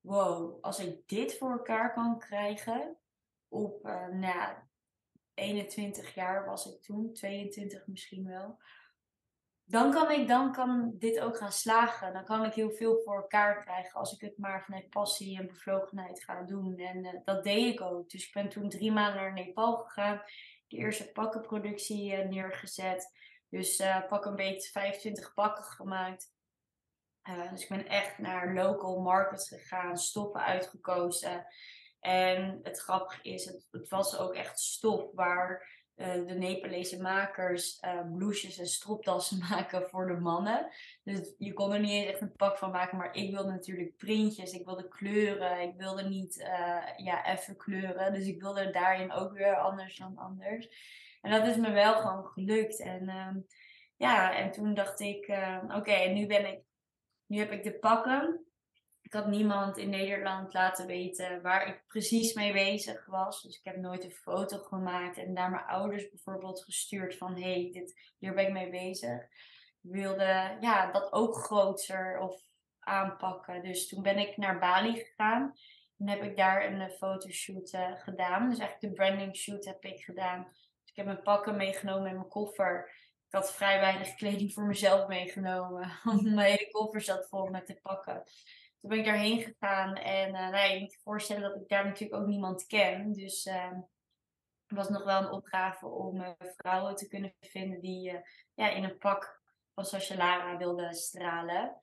wow, 0.00 0.64
als 0.64 0.78
ik 0.78 1.08
dit 1.08 1.38
voor 1.38 1.50
elkaar 1.50 1.92
kan 1.92 2.18
krijgen, 2.18 2.96
op, 3.50 3.86
uh, 3.86 4.08
nou, 4.08 4.56
21 5.34 6.14
jaar 6.14 6.46
was 6.46 6.66
ik 6.66 6.82
toen, 6.82 7.12
22 7.12 7.86
misschien 7.86 8.26
wel. 8.26 8.58
Dan 9.64 9.90
kan 9.90 10.10
ik, 10.10 10.28
dan 10.28 10.52
kan 10.52 10.94
dit 10.98 11.20
ook 11.20 11.36
gaan 11.36 11.52
slagen. 11.52 12.12
Dan 12.12 12.24
kan 12.24 12.44
ik 12.44 12.54
heel 12.54 12.70
veel 12.70 13.00
voor 13.04 13.16
elkaar 13.16 13.62
krijgen 13.62 13.98
als 14.00 14.12
ik 14.12 14.20
het 14.20 14.38
maar 14.38 14.64
vanuit 14.64 14.90
passie 14.90 15.38
en 15.38 15.46
bevlogenheid 15.46 16.24
ga 16.24 16.42
doen. 16.42 16.78
En 16.78 17.04
uh, 17.04 17.20
dat 17.24 17.44
deed 17.44 17.74
ik 17.74 17.80
ook. 17.80 18.10
Dus 18.10 18.26
ik 18.26 18.32
ben 18.32 18.48
toen 18.48 18.68
drie 18.68 18.92
maanden 18.92 19.20
naar 19.20 19.32
Nepal 19.32 19.76
gegaan 19.76 20.22
de 20.66 20.76
eerste 20.76 21.12
pakkenproductie 21.12 22.16
uh, 22.16 22.28
neergezet. 22.28 23.12
Dus 23.48 23.82
pak 24.08 24.24
een 24.24 24.36
beetje 24.36 24.70
25 24.70 25.34
pakken 25.34 25.64
gemaakt. 25.64 26.32
Dus 27.50 27.62
ik 27.62 27.68
ben 27.68 27.86
echt 27.86 28.18
naar 28.18 28.54
local 28.54 29.00
markets 29.00 29.48
gegaan, 29.48 29.96
stoffen 29.96 30.40
uitgekozen. 30.40 31.46
En 32.00 32.60
het 32.62 32.78
grappige 32.78 33.22
is, 33.22 33.44
het, 33.70 33.88
was 33.88 34.18
ook 34.18 34.34
echt 34.34 34.60
stof 34.60 35.04
waar 35.12 35.78
uh, 35.96 36.26
de 36.26 36.34
Nepalese 36.34 37.00
makers 37.00 37.82
uh, 37.84 38.00
blouses 38.12 38.58
en 38.58 38.66
stropdassen 38.66 39.38
maken 39.50 39.88
voor 39.88 40.06
de 40.06 40.20
mannen. 40.20 40.72
Dus 41.02 41.34
je 41.38 41.52
kon 41.52 41.72
er 41.72 41.80
niet 41.80 42.06
echt 42.06 42.20
een 42.20 42.36
pak 42.36 42.58
van 42.58 42.70
maken. 42.70 42.98
Maar 42.98 43.14
ik 43.14 43.30
wilde 43.30 43.50
natuurlijk 43.50 43.96
printjes, 43.96 44.52
ik 44.52 44.64
wilde 44.64 44.88
kleuren. 44.88 45.60
Ik 45.60 45.74
wilde 45.76 46.02
niet 46.02 46.36
uh, 46.36 46.82
ja, 46.96 47.26
even 47.26 47.56
kleuren. 47.56 48.12
Dus 48.12 48.26
ik 48.26 48.40
wilde 48.40 48.70
daarin 48.70 49.12
ook 49.12 49.32
weer 49.32 49.56
anders 49.56 49.96
dan 49.96 50.16
anders. 50.16 50.68
En 51.20 51.30
dat 51.30 51.46
is 51.46 51.56
me 51.56 51.70
wel 51.70 51.94
gewoon 51.94 52.24
gelukt. 52.24 52.80
En 52.80 53.08
ehm, 53.08 53.38
ja, 53.96 54.36
en 54.36 54.50
toen 54.50 54.74
dacht 54.74 55.00
ik, 55.00 55.38
oké, 55.76 55.96
nu 55.96 56.26
ben 56.26 56.46
ik, 56.46 56.60
nu 57.26 57.38
heb 57.38 57.52
ik 57.52 57.62
de 57.62 57.78
pakken. 57.78 58.49
Ik 59.10 59.16
had 59.16 59.26
niemand 59.26 59.76
in 59.76 59.90
Nederland 59.90 60.52
laten 60.52 60.86
weten 60.86 61.42
waar 61.42 61.66
ik 61.66 61.84
precies 61.86 62.34
mee 62.34 62.52
bezig 62.52 63.06
was. 63.06 63.42
Dus 63.42 63.58
ik 63.58 63.64
heb 63.64 63.76
nooit 63.76 64.04
een 64.04 64.10
foto 64.10 64.58
gemaakt 64.58 65.18
en 65.18 65.32
naar 65.32 65.50
mijn 65.50 65.64
ouders 65.64 66.08
bijvoorbeeld 66.08 66.64
gestuurd 66.64 67.16
van 67.16 67.34
hé, 67.34 67.62
hey, 67.62 67.70
dit, 67.72 68.12
hier 68.18 68.34
ben 68.34 68.46
ik 68.46 68.52
mee 68.52 68.70
bezig. 68.70 69.22
Ik 69.82 69.90
wilde 69.90 70.56
ja, 70.60 70.90
dat 70.92 71.12
ook 71.12 71.36
groter 71.36 72.18
of 72.18 72.42
aanpakken. 72.78 73.62
Dus 73.62 73.88
toen 73.88 74.02
ben 74.02 74.18
ik 74.18 74.36
naar 74.36 74.58
Bali 74.58 74.96
gegaan. 74.96 75.54
En 75.98 76.08
heb 76.08 76.22
ik 76.22 76.36
daar 76.36 76.64
een 76.64 76.90
fotoshoot 76.90 77.72
uh, 77.72 77.92
gedaan. 77.96 78.48
Dus 78.48 78.58
eigenlijk 78.58 78.80
de 78.80 79.02
branding 79.02 79.36
shoot 79.36 79.64
heb 79.64 79.84
ik 79.84 80.04
gedaan. 80.04 80.44
Dus 80.50 80.90
ik 80.90 80.96
heb 80.96 81.06
mijn 81.06 81.22
pakken 81.22 81.56
meegenomen 81.56 82.08
in 82.08 82.16
mijn 82.16 82.28
koffer. 82.28 82.90
Ik 83.26 83.34
had 83.34 83.52
vrij 83.52 83.80
weinig 83.80 84.14
kleding 84.14 84.52
voor 84.52 84.66
mezelf 84.66 85.08
meegenomen. 85.08 85.92
Want 86.04 86.22
mijn 86.22 86.50
hele 86.50 86.70
koffer 86.70 87.00
zat 87.00 87.28
vol 87.28 87.46
met 87.46 87.66
de 87.66 87.80
pakken. 87.82 88.22
Toen 88.80 88.90
ben 88.90 88.98
ik 88.98 89.04
daarheen 89.04 89.40
gegaan 89.40 89.94
en 89.94 90.28
uh, 90.28 90.48
nou, 90.48 90.72
je 90.72 90.80
moet 90.80 90.92
je 90.92 91.00
voorstellen 91.02 91.42
dat 91.42 91.60
ik 91.60 91.68
daar 91.68 91.84
natuurlijk 91.84 92.22
ook 92.22 92.28
niemand 92.28 92.66
ken. 92.66 93.12
Dus 93.12 93.46
uh, 93.46 93.70
het 94.66 94.78
was 94.78 94.88
nog 94.88 95.04
wel 95.04 95.22
een 95.22 95.30
opgave 95.30 95.86
om 95.86 96.20
uh, 96.20 96.30
vrouwen 96.38 96.94
te 96.94 97.08
kunnen 97.08 97.34
vinden 97.40 97.80
die 97.80 98.12
uh, 98.12 98.18
ja, 98.54 98.68
in 98.68 98.84
een 98.84 98.98
pak 98.98 99.40
van 99.74 99.84
Sasha 99.84 100.16
Lara 100.16 100.56
wilden 100.56 100.94
stralen. 100.94 101.80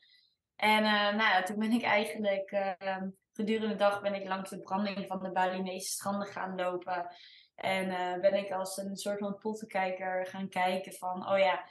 En 0.56 0.84
nou, 1.18 1.46
toen 1.46 1.60
ben 1.60 1.72
ik 1.72 1.84
eigenlijk 1.84 2.51
ehm, 2.51 3.10
gedurende 3.34 3.68
de 3.68 3.75
dag 3.75 4.01
ben 4.01 4.13
ik 4.13 4.27
langs 4.27 4.50
de 4.50 4.62
branding 4.62 5.06
van 5.08 5.24
de 5.24 5.32
Balinese 5.32 5.92
stranden 5.92 6.27
gaan 6.27 6.56
lopen. 6.56 7.16
En 7.56 8.22
ben 8.22 8.34
ik 8.34 8.51
als 8.51 8.77
een 8.77 8.96
soort 8.96 9.20
van 9.20 9.38
pottenkijker 9.38 10.27
gaan 10.27 10.50
kijken 10.50 10.94
van, 10.94 11.30
oh 11.30 11.38
ja, 11.38 11.63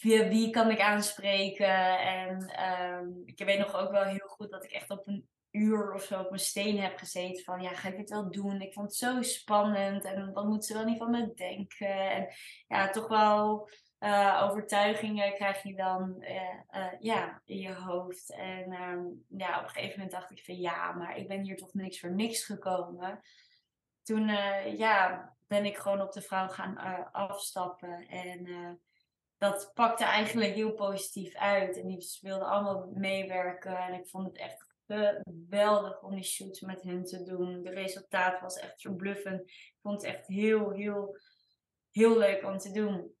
wie, 0.00 0.50
kan 0.50 0.70
ik 0.70 0.80
aanspreken? 0.80 1.98
En 1.98 2.62
um, 2.64 3.22
ik 3.24 3.44
weet 3.44 3.58
nog 3.58 3.74
ook 3.74 3.90
wel 3.90 4.04
heel 4.04 4.28
goed 4.28 4.50
dat 4.50 4.64
ik 4.64 4.70
echt 4.70 4.90
op 4.90 5.06
een 5.06 5.28
uur 5.50 5.92
of 5.92 6.02
zo 6.02 6.20
op 6.20 6.28
mijn 6.28 6.40
steen 6.40 6.80
heb 6.80 6.98
gezeten. 6.98 7.44
Van 7.44 7.62
ja, 7.62 7.70
ga 7.70 7.88
ik 7.88 7.96
dit 7.96 8.10
wel 8.10 8.30
doen? 8.30 8.60
Ik 8.60 8.72
vond 8.72 8.86
het 8.86 8.96
zo 8.96 9.22
spannend. 9.22 10.04
En 10.04 10.32
wat 10.32 10.44
moeten 10.44 10.68
ze 10.68 10.74
wel 10.74 10.84
niet 10.84 10.98
van 10.98 11.10
me 11.10 11.34
denken? 11.34 12.10
En 12.10 12.28
ja, 12.66 12.90
toch 12.90 13.08
wel 13.08 13.68
uh, 14.00 14.48
overtuigingen 14.50 15.34
krijg 15.34 15.62
je 15.62 15.74
dan 15.74 16.16
uh, 16.18 16.30
uh, 16.70 16.92
ja, 17.00 17.42
in 17.44 17.58
je 17.58 17.74
hoofd. 17.74 18.32
En 18.32 18.72
um, 18.72 19.24
ja, 19.28 19.58
op 19.58 19.64
een 19.64 19.70
gegeven 19.70 19.94
moment 19.96 20.10
dacht 20.10 20.30
ik 20.30 20.44
van 20.44 20.56
ja, 20.56 20.92
maar 20.92 21.16
ik 21.16 21.28
ben 21.28 21.42
hier 21.42 21.56
toch 21.56 21.74
niks 21.74 22.00
voor 22.00 22.14
niks 22.14 22.44
gekomen. 22.44 23.20
Toen 24.02 24.28
ja, 24.76 25.32
ben 25.46 25.64
ik 25.64 25.76
gewoon 25.76 26.00
op 26.00 26.12
de 26.12 26.22
vrouw 26.22 26.48
gaan 26.48 26.76
afstappen. 27.12 28.08
En 28.08 28.80
dat 29.44 29.70
pakte 29.74 30.04
eigenlijk 30.04 30.54
heel 30.54 30.72
positief 30.72 31.34
uit. 31.34 31.76
En 31.76 31.86
die 31.86 32.18
wilden 32.20 32.48
allemaal 32.48 32.90
meewerken. 32.94 33.76
En 33.76 33.92
ik 33.92 34.08
vond 34.08 34.26
het 34.26 34.38
echt 34.38 34.66
geweldig 34.86 36.02
om 36.02 36.14
die 36.14 36.24
shoots 36.24 36.60
met 36.60 36.82
hen 36.82 37.04
te 37.04 37.22
doen. 37.22 37.62
De 37.62 37.70
resultaat 37.70 38.40
was 38.40 38.56
echt 38.56 38.80
verbluffend. 38.80 39.40
Ik 39.40 39.78
vond 39.82 40.02
het 40.02 40.14
echt 40.14 40.26
heel, 40.26 40.70
heel, 40.70 41.18
heel 41.90 42.18
leuk 42.18 42.44
om 42.44 42.58
te 42.58 42.70
doen. 42.70 43.14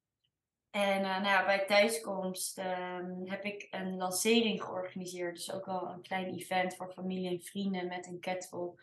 En 0.70 1.00
uh, 1.00 1.20
nou 1.20 1.24
ja, 1.24 1.44
bij 1.44 1.66
thuiskomst 1.66 2.58
um, 2.58 3.28
heb 3.28 3.44
ik 3.44 3.66
een 3.70 3.96
lancering 3.96 4.62
georganiseerd. 4.62 5.36
Dus 5.36 5.52
ook 5.52 5.66
wel 5.66 5.88
een 5.88 6.02
klein 6.02 6.34
event 6.34 6.76
voor 6.76 6.92
familie 6.92 7.30
en 7.30 7.42
vrienden 7.42 7.88
met 7.88 8.06
een 8.06 8.20
catwalk. 8.20 8.82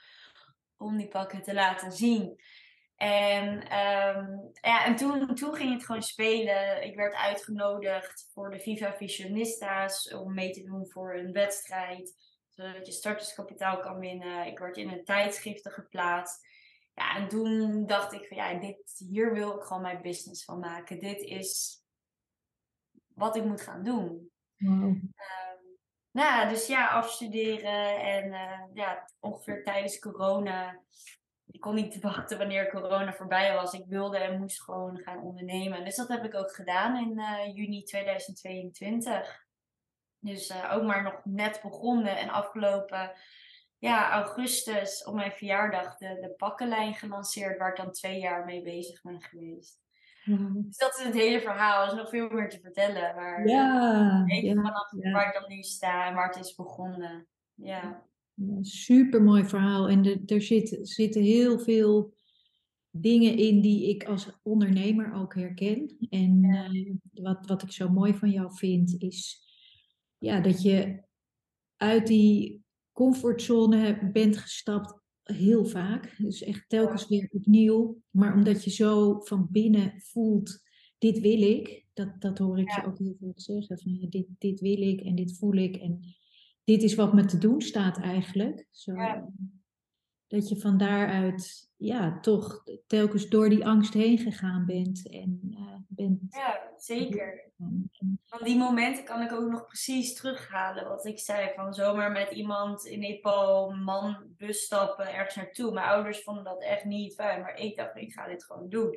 Om 0.78 0.98
die 0.98 1.08
pakken 1.08 1.42
te 1.42 1.54
laten 1.54 1.92
zien. 1.92 2.42
En, 3.02 3.48
um, 3.54 4.52
ja, 4.62 4.86
en 4.86 4.96
toen, 4.96 5.36
toen 5.36 5.56
ging 5.56 5.74
het 5.74 5.86
gewoon 5.86 6.02
spelen. 6.02 6.84
Ik 6.84 6.96
werd 6.96 7.14
uitgenodigd 7.14 8.30
voor 8.34 8.50
de 8.52 8.60
Viva 8.60 8.96
Visionistas 8.96 10.14
om 10.14 10.34
mee 10.34 10.52
te 10.52 10.64
doen 10.64 10.90
voor 10.90 11.16
een 11.16 11.32
wedstrijd. 11.32 12.16
Zodat 12.50 12.86
je 12.86 12.92
starterskapitaal 12.92 13.80
kan 13.80 14.00
winnen. 14.00 14.46
Ik 14.46 14.60
werd 14.60 14.78
in 14.78 14.90
een 14.90 15.04
tijdschriften 15.04 15.72
geplaatst. 15.72 16.48
Ja, 16.94 17.16
en 17.16 17.28
toen 17.28 17.86
dacht 17.86 18.14
ik 18.14 18.28
van 18.28 18.38
ja, 18.38 18.60
dit, 18.60 19.04
hier 19.10 19.34
wil 19.34 19.56
ik 19.56 19.64
gewoon 19.64 19.82
mijn 19.82 20.02
business 20.02 20.46
van 20.46 20.60
maken. 20.60 21.00
Dit 21.00 21.22
is 21.22 21.84
wat 23.14 23.36
ik 23.36 23.44
moet 23.44 23.62
gaan 23.62 23.84
doen. 23.84 24.32
Wow. 24.58 24.84
Um, 24.84 25.12
nou, 26.12 26.50
dus 26.50 26.68
ja, 26.68 26.88
afstuderen 26.88 28.00
en 28.02 28.26
uh, 28.26 28.64
ja, 28.74 29.10
ongeveer 29.20 29.64
tijdens 29.64 30.00
corona 30.00 30.82
ik 31.52 31.60
kon 31.60 31.76
niet 31.76 32.02
wachten 32.02 32.38
wanneer 32.38 32.70
corona 32.70 33.14
voorbij 33.14 33.54
was. 33.54 33.74
Ik 33.74 33.86
wilde 33.88 34.18
en 34.18 34.40
moest 34.40 34.64
gewoon 34.64 34.98
gaan 34.98 35.22
ondernemen. 35.22 35.84
Dus 35.84 35.96
dat 35.96 36.08
heb 36.08 36.24
ik 36.24 36.36
ook 36.36 36.56
gedaan 36.56 36.98
in 36.98 37.20
uh, 37.20 37.56
juni 37.56 37.84
2022. 37.84 39.46
Dus 40.20 40.50
uh, 40.50 40.72
ook 40.74 40.84
maar 40.84 41.04
nog 41.04 41.22
net 41.24 41.60
begonnen 41.64 42.18
en 42.18 42.30
afgelopen 42.30 43.12
ja, 43.78 44.12
augustus 44.12 45.04
op 45.04 45.14
mijn 45.14 45.32
verjaardag 45.32 45.98
de, 45.98 46.18
de 46.22 46.34
pakkenlijn 46.38 46.94
gelanceerd, 46.94 47.58
waar 47.58 47.70
ik 47.70 47.78
dan 47.78 47.92
twee 47.92 48.20
jaar 48.20 48.46
mee 48.46 48.62
bezig 48.62 49.02
ben 49.02 49.22
geweest. 49.22 49.80
Dus 50.66 50.78
dat 50.78 50.98
is 51.00 51.06
het 51.06 51.14
hele 51.14 51.42
verhaal. 51.42 51.82
Er 51.82 51.88
is 51.88 51.94
nog 51.94 52.10
veel 52.10 52.30
meer 52.30 52.50
te 52.50 52.60
vertellen. 52.60 53.16
Maar 53.16 53.48
ja, 53.48 54.24
ja, 54.28 54.54
vanaf 54.54 54.92
ja. 54.92 55.12
waar 55.12 55.28
ik 55.28 55.42
dan 55.42 55.50
nu 55.50 55.62
sta 55.62 56.08
en 56.08 56.14
waar 56.14 56.28
het 56.28 56.46
is 56.46 56.56
begonnen. 56.56 57.28
Ja. 57.54 58.04
Super 58.62 59.22
mooi 59.22 59.46
verhaal. 59.46 59.90
En 59.90 60.02
de, 60.02 60.22
er 60.26 60.42
zit, 60.42 60.80
zitten 60.82 61.22
heel 61.22 61.60
veel 61.60 62.14
dingen 62.90 63.38
in 63.38 63.62
die 63.62 63.90
ik 63.90 64.04
als 64.04 64.30
ondernemer 64.44 65.14
ook 65.14 65.36
herken. 65.36 65.96
En 66.10 66.44
uh, 66.44 66.96
wat, 67.24 67.46
wat 67.48 67.62
ik 67.62 67.72
zo 67.72 67.90
mooi 67.90 68.14
van 68.14 68.30
jou 68.30 68.56
vind, 68.56 68.96
is 69.02 69.42
ja, 70.18 70.42
dat 70.42 70.62
je 70.62 71.04
uit 71.76 72.08
die 72.08 72.64
comfortzone 72.92 74.10
bent 74.14 74.38
gestapt 74.38 75.00
heel 75.24 75.66
vaak. 75.66 76.16
Dus 76.18 76.44
echt 76.44 76.66
telkens 76.68 77.08
weer 77.08 77.30
opnieuw. 77.32 78.02
Maar 78.10 78.34
omdat 78.34 78.64
je 78.64 78.70
zo 78.70 79.20
van 79.20 79.48
binnen 79.52 79.94
voelt, 79.98 80.62
dit 80.98 81.20
wil 81.20 81.42
ik. 81.42 81.86
Dat, 81.94 82.22
dat 82.22 82.38
hoor 82.38 82.60
ik 82.60 82.72
je 82.76 82.86
ook 82.86 82.98
heel 82.98 83.16
veel 83.20 83.34
zeggen. 83.36 83.80
Van, 83.80 84.08
dit, 84.10 84.28
dit 84.38 84.60
wil 84.60 84.82
ik 84.82 85.02
en 85.02 85.16
dit 85.16 85.38
voel 85.38 85.54
ik. 85.54 85.76
En 85.76 86.00
dit 86.64 86.84
is 86.84 86.96
wat 86.96 87.14
me 87.14 87.26
te 87.26 87.38
doen 87.38 87.62
staat 87.62 88.00
eigenlijk. 88.00 88.68
Zo, 88.72 88.94
Dat 90.28 90.50
je 90.50 90.60
van 90.60 90.78
daaruit 90.78 91.70
ja, 91.76 92.20
toch 92.20 92.64
telkens 92.88 93.30
door 93.30 93.50
die 93.50 93.66
angst 93.66 93.94
heen 93.94 94.18
gegaan 94.18 94.66
bent. 94.66 95.10
En, 95.10 95.40
uh, 95.44 95.76
bent 95.88 96.20
ja, 96.30 96.72
zeker. 96.76 97.52
Van 98.26 98.44
die 98.44 98.58
momenten 98.58 99.04
kan 99.04 99.22
ik 99.22 99.32
ook 99.32 99.50
nog 99.50 99.66
precies 99.66 100.14
terughalen. 100.14 100.88
Wat 100.88 101.06
ik 101.06 101.20
zei, 101.20 101.52
van 101.56 101.74
zomaar 101.74 102.12
met 102.12 102.32
iemand 102.32 102.86
in 102.86 103.00
Nepal, 103.00 103.72
man, 103.72 104.34
bus 104.38 104.62
stappen, 104.62 105.14
ergens 105.14 105.36
naartoe. 105.36 105.72
Mijn 105.72 105.88
ouders 105.88 106.24
vonden 106.24 106.44
dat 106.44 106.64
echt 106.64 106.86
niet 106.86 107.14
fijn, 107.14 107.42
maar 107.42 107.56
ik 107.56 107.76
dacht, 107.78 107.96
ik 107.96 108.14
ga 108.14 108.28
dit 108.28 108.44
gewoon 108.44 108.70
doen. 108.70 108.96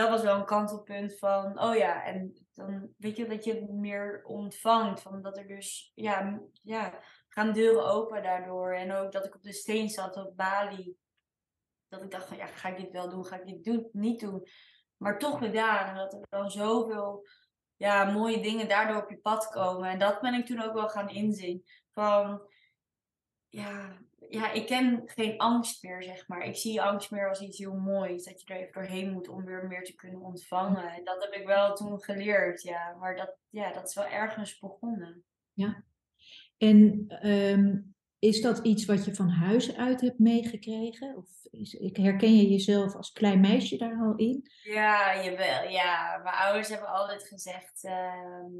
Dat 0.00 0.08
was 0.08 0.22
wel 0.22 0.36
een 0.36 0.44
kantelpunt 0.44 1.18
van, 1.18 1.62
oh 1.62 1.76
ja, 1.76 2.04
en 2.04 2.46
dan 2.54 2.94
weet 2.96 3.16
je 3.16 3.26
dat 3.26 3.44
je 3.44 3.66
meer 3.70 4.24
ontvangt. 4.24 5.02
Van 5.02 5.22
dat 5.22 5.38
er 5.38 5.46
dus, 5.46 5.92
ja, 5.94 6.40
ja, 6.62 7.00
gaan 7.28 7.52
deuren 7.52 7.86
open 7.86 8.22
daardoor. 8.22 8.74
En 8.74 8.92
ook 8.92 9.12
dat 9.12 9.24
ik 9.24 9.34
op 9.34 9.42
de 9.42 9.52
steen 9.52 9.88
zat 9.88 10.16
op 10.16 10.36
Bali. 10.36 10.96
Dat 11.88 12.02
ik 12.02 12.10
dacht 12.10 12.26
van, 12.26 12.36
ja, 12.36 12.46
ga 12.46 12.68
ik 12.68 12.76
dit 12.76 12.90
wel 12.90 13.08
doen, 13.08 13.24
ga 13.24 13.36
ik 13.40 13.46
dit 13.46 13.64
doen, 13.64 13.88
niet 13.92 14.20
doen. 14.20 14.46
Maar 14.96 15.18
toch 15.18 15.38
gedaan. 15.38 15.88
En 15.88 15.94
dat 15.94 16.12
er 16.12 16.26
dan 16.28 16.50
zoveel 16.50 17.26
ja, 17.76 18.04
mooie 18.04 18.42
dingen 18.42 18.68
daardoor 18.68 19.02
op 19.02 19.10
je 19.10 19.18
pad 19.18 19.48
komen. 19.48 19.88
En 19.88 19.98
dat 19.98 20.20
ben 20.20 20.34
ik 20.34 20.46
toen 20.46 20.62
ook 20.62 20.74
wel 20.74 20.88
gaan 20.88 21.08
inzien. 21.08 21.64
Van, 21.90 22.42
ja, 23.48 23.98
ja, 24.30 24.52
ik 24.52 24.66
ken 24.66 25.02
geen 25.04 25.38
angst 25.38 25.82
meer, 25.82 26.02
zeg 26.02 26.28
maar. 26.28 26.42
Ik 26.42 26.56
zie 26.56 26.82
angst 26.82 27.10
meer 27.10 27.28
als 27.28 27.40
iets 27.40 27.58
heel 27.58 27.74
moois. 27.74 28.24
Dat 28.24 28.40
je 28.40 28.54
er 28.54 28.60
even 28.60 28.72
doorheen 28.72 29.12
moet 29.12 29.28
om 29.28 29.44
weer 29.44 29.66
meer 29.66 29.84
te 29.84 29.94
kunnen 29.94 30.20
ontvangen. 30.20 30.92
En 30.92 31.04
dat 31.04 31.22
heb 31.22 31.32
ik 31.32 31.46
wel 31.46 31.74
toen 31.74 32.02
geleerd, 32.02 32.62
ja. 32.62 32.96
Maar 32.98 33.16
dat, 33.16 33.36
ja, 33.48 33.72
dat 33.72 33.88
is 33.88 33.94
wel 33.94 34.06
ergens 34.06 34.58
begonnen. 34.58 35.24
Ja. 35.52 35.84
En 36.58 37.04
ehm, 37.08 37.78
is 38.18 38.40
dat 38.40 38.58
iets 38.58 38.84
wat 38.84 39.04
je 39.04 39.14
van 39.14 39.28
huis 39.28 39.76
uit 39.76 40.00
hebt 40.00 40.18
meegekregen? 40.18 41.16
Of 41.16 41.28
is, 41.50 41.78
herken 41.92 42.36
je 42.36 42.48
jezelf 42.48 42.94
als 42.94 43.12
klein 43.12 43.40
meisje 43.40 43.76
daar 43.76 44.00
al 44.00 44.16
in? 44.16 44.50
Ja, 44.62 45.24
jawel. 45.24 45.68
Ja, 45.68 46.20
mijn 46.22 46.34
ouders 46.34 46.68
hebben 46.68 46.88
altijd 46.88 47.28
gezegd 47.28 47.84
ehm, 47.84 48.52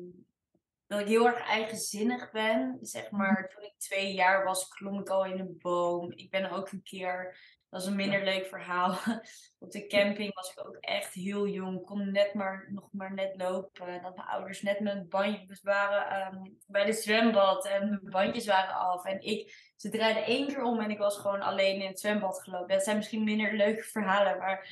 dat 0.91 1.01
ik 1.01 1.07
heel 1.07 1.27
erg 1.27 1.47
eigenzinnig 1.47 2.31
ben. 2.31 2.79
Zeg 2.81 3.11
mhm. 3.11 3.17
maar, 3.17 3.49
toen 3.49 3.65
ik 3.65 3.79
twee 3.79 4.13
jaar 4.13 4.45
was, 4.45 4.69
klom 4.69 5.01
ik 5.01 5.09
al 5.09 5.25
in 5.25 5.39
een 5.39 5.59
boom. 5.59 6.13
Ik 6.13 6.31
ben 6.31 6.51
ook 6.51 6.71
een 6.71 6.83
keer 6.83 7.37
dat 7.71 7.81
is 7.81 7.87
een 7.87 7.97
minder 7.97 8.25
leuk 8.25 8.47
verhaal. 8.47 8.91
Op 9.59 9.71
de 9.71 9.87
camping 9.87 10.35
was 10.35 10.51
ik 10.51 10.67
ook 10.67 10.77
echt 10.77 11.15
heel 11.15 11.49
jong. 11.49 11.85
Kon 11.85 12.13
net 12.13 12.35
maar, 12.35 12.69
nog 12.71 12.89
maar 12.93 13.15
net 13.15 13.37
lopen. 13.37 14.03
Dat 14.03 14.17
mijn 14.17 14.29
ouders 14.29 14.63
net 14.63 14.81
mijn 14.81 15.09
bandjes 15.09 15.63
waren 15.63 16.35
um, 16.35 16.59
bij 16.67 16.85
de 16.85 16.93
zwembad. 16.93 17.67
En 17.67 17.89
mijn 17.89 18.01
bandjes 18.11 18.47
waren 18.47 18.75
af. 18.75 19.05
En 19.05 19.21
ik, 19.21 19.73
ze 19.77 19.89
draaiden 19.89 20.25
één 20.25 20.47
keer 20.47 20.63
om 20.63 20.81
en 20.81 20.91
ik 20.91 20.99
was 20.99 21.19
gewoon 21.19 21.41
alleen 21.41 21.81
in 21.81 21.87
het 21.87 22.01
zwembad 22.01 22.43
gelopen. 22.43 22.69
Dat 22.69 22.85
zijn 22.85 22.97
misschien 22.97 23.25
minder 23.25 23.57
leuke 23.57 23.83
verhalen. 23.83 24.39
Maar 24.39 24.69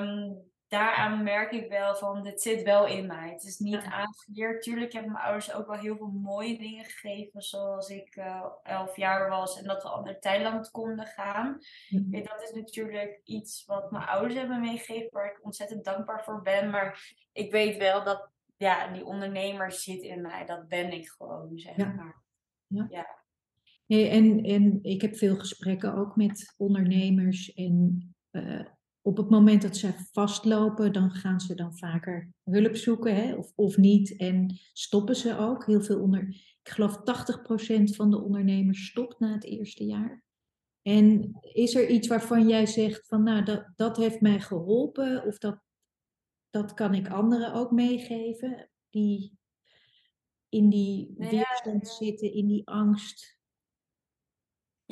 um, 0.00 0.51
daaraan 0.72 1.22
merk 1.22 1.52
ik 1.52 1.68
wel 1.68 1.94
van, 1.94 2.22
dit 2.22 2.42
zit 2.42 2.62
wel 2.62 2.86
in 2.86 3.06
mij. 3.06 3.30
Het 3.30 3.44
is 3.44 3.58
niet 3.58 3.84
aangeleerd. 3.84 4.62
Tuurlijk 4.62 4.92
hebben 4.92 5.12
mijn 5.12 5.24
ouders 5.24 5.52
ook 5.52 5.66
wel 5.66 5.78
heel 5.78 5.96
veel 5.96 6.10
mooie 6.22 6.58
dingen 6.58 6.84
gegeven, 6.84 7.42
zoals 7.42 7.88
ik 7.88 8.16
uh, 8.16 8.44
elf 8.62 8.96
jaar 8.96 9.28
was 9.28 9.58
en 9.58 9.64
dat 9.64 9.82
we 9.82 9.88
al 9.88 10.02
naar 10.02 10.18
Thailand 10.18 10.70
konden 10.70 11.06
gaan. 11.06 11.58
Mhm. 11.88 12.22
dat 12.22 12.42
is 12.42 12.52
natuurlijk 12.52 13.20
iets 13.24 13.64
wat 13.66 13.90
mijn 13.90 14.04
ouders 14.04 14.34
hebben 14.34 14.60
meegegeven, 14.60 15.08
waar 15.10 15.30
ik 15.30 15.44
ontzettend 15.44 15.84
dankbaar 15.84 16.24
voor 16.24 16.42
ben. 16.42 16.70
Maar 16.70 17.14
ik 17.32 17.52
weet 17.52 17.76
wel 17.76 18.04
dat 18.04 18.30
ja, 18.56 18.92
die 18.92 19.04
ondernemer 19.04 19.72
zit 19.72 20.02
in 20.02 20.20
mij. 20.20 20.46
Dat 20.46 20.68
ben 20.68 20.92
ik 20.92 21.08
gewoon, 21.08 21.58
zeg 21.58 21.76
maar. 21.76 22.22
Ja. 22.66 22.86
ja. 22.90 23.20
Nee, 23.86 24.08
en, 24.08 24.44
en 24.44 24.78
ik 24.82 25.02
heb 25.02 25.16
veel 25.16 25.36
gesprekken 25.36 25.94
ook 25.94 26.16
met 26.16 26.54
ondernemers 26.56 27.52
en 27.52 28.14
uh, 28.30 28.66
op 29.02 29.16
het 29.16 29.30
moment 29.30 29.62
dat 29.62 29.76
ze 29.76 29.92
vastlopen, 30.12 30.92
dan 30.92 31.10
gaan 31.10 31.40
ze 31.40 31.54
dan 31.54 31.76
vaker 31.76 32.32
hulp 32.44 32.76
zoeken 32.76 33.14
hè, 33.14 33.34
of, 33.34 33.52
of 33.54 33.76
niet. 33.76 34.16
En 34.16 34.60
stoppen 34.72 35.16
ze 35.16 35.38
ook. 35.38 35.66
Heel 35.66 35.82
veel 35.82 36.00
onder, 36.00 36.28
ik 36.62 36.68
geloof 36.68 36.98
80% 36.98 37.02
van 37.82 38.10
de 38.10 38.20
ondernemers 38.20 38.86
stopt 38.86 39.18
na 39.18 39.32
het 39.32 39.44
eerste 39.44 39.84
jaar. 39.84 40.22
En 40.82 41.38
is 41.40 41.74
er 41.74 41.88
iets 41.88 42.08
waarvan 42.08 42.48
jij 42.48 42.66
zegt 42.66 43.06
van 43.06 43.22
nou, 43.22 43.44
dat, 43.44 43.72
dat 43.76 43.96
heeft 43.96 44.20
mij 44.20 44.40
geholpen 44.40 45.24
of 45.24 45.38
dat, 45.38 45.60
dat 46.50 46.74
kan 46.74 46.94
ik 46.94 47.10
anderen 47.10 47.52
ook 47.52 47.70
meegeven 47.70 48.70
die 48.90 49.38
in 50.48 50.68
die 50.68 51.14
nou 51.16 51.30
weerstand 51.30 51.88
zitten, 51.88 52.32
in 52.32 52.46
die 52.46 52.66
angst? 52.66 53.40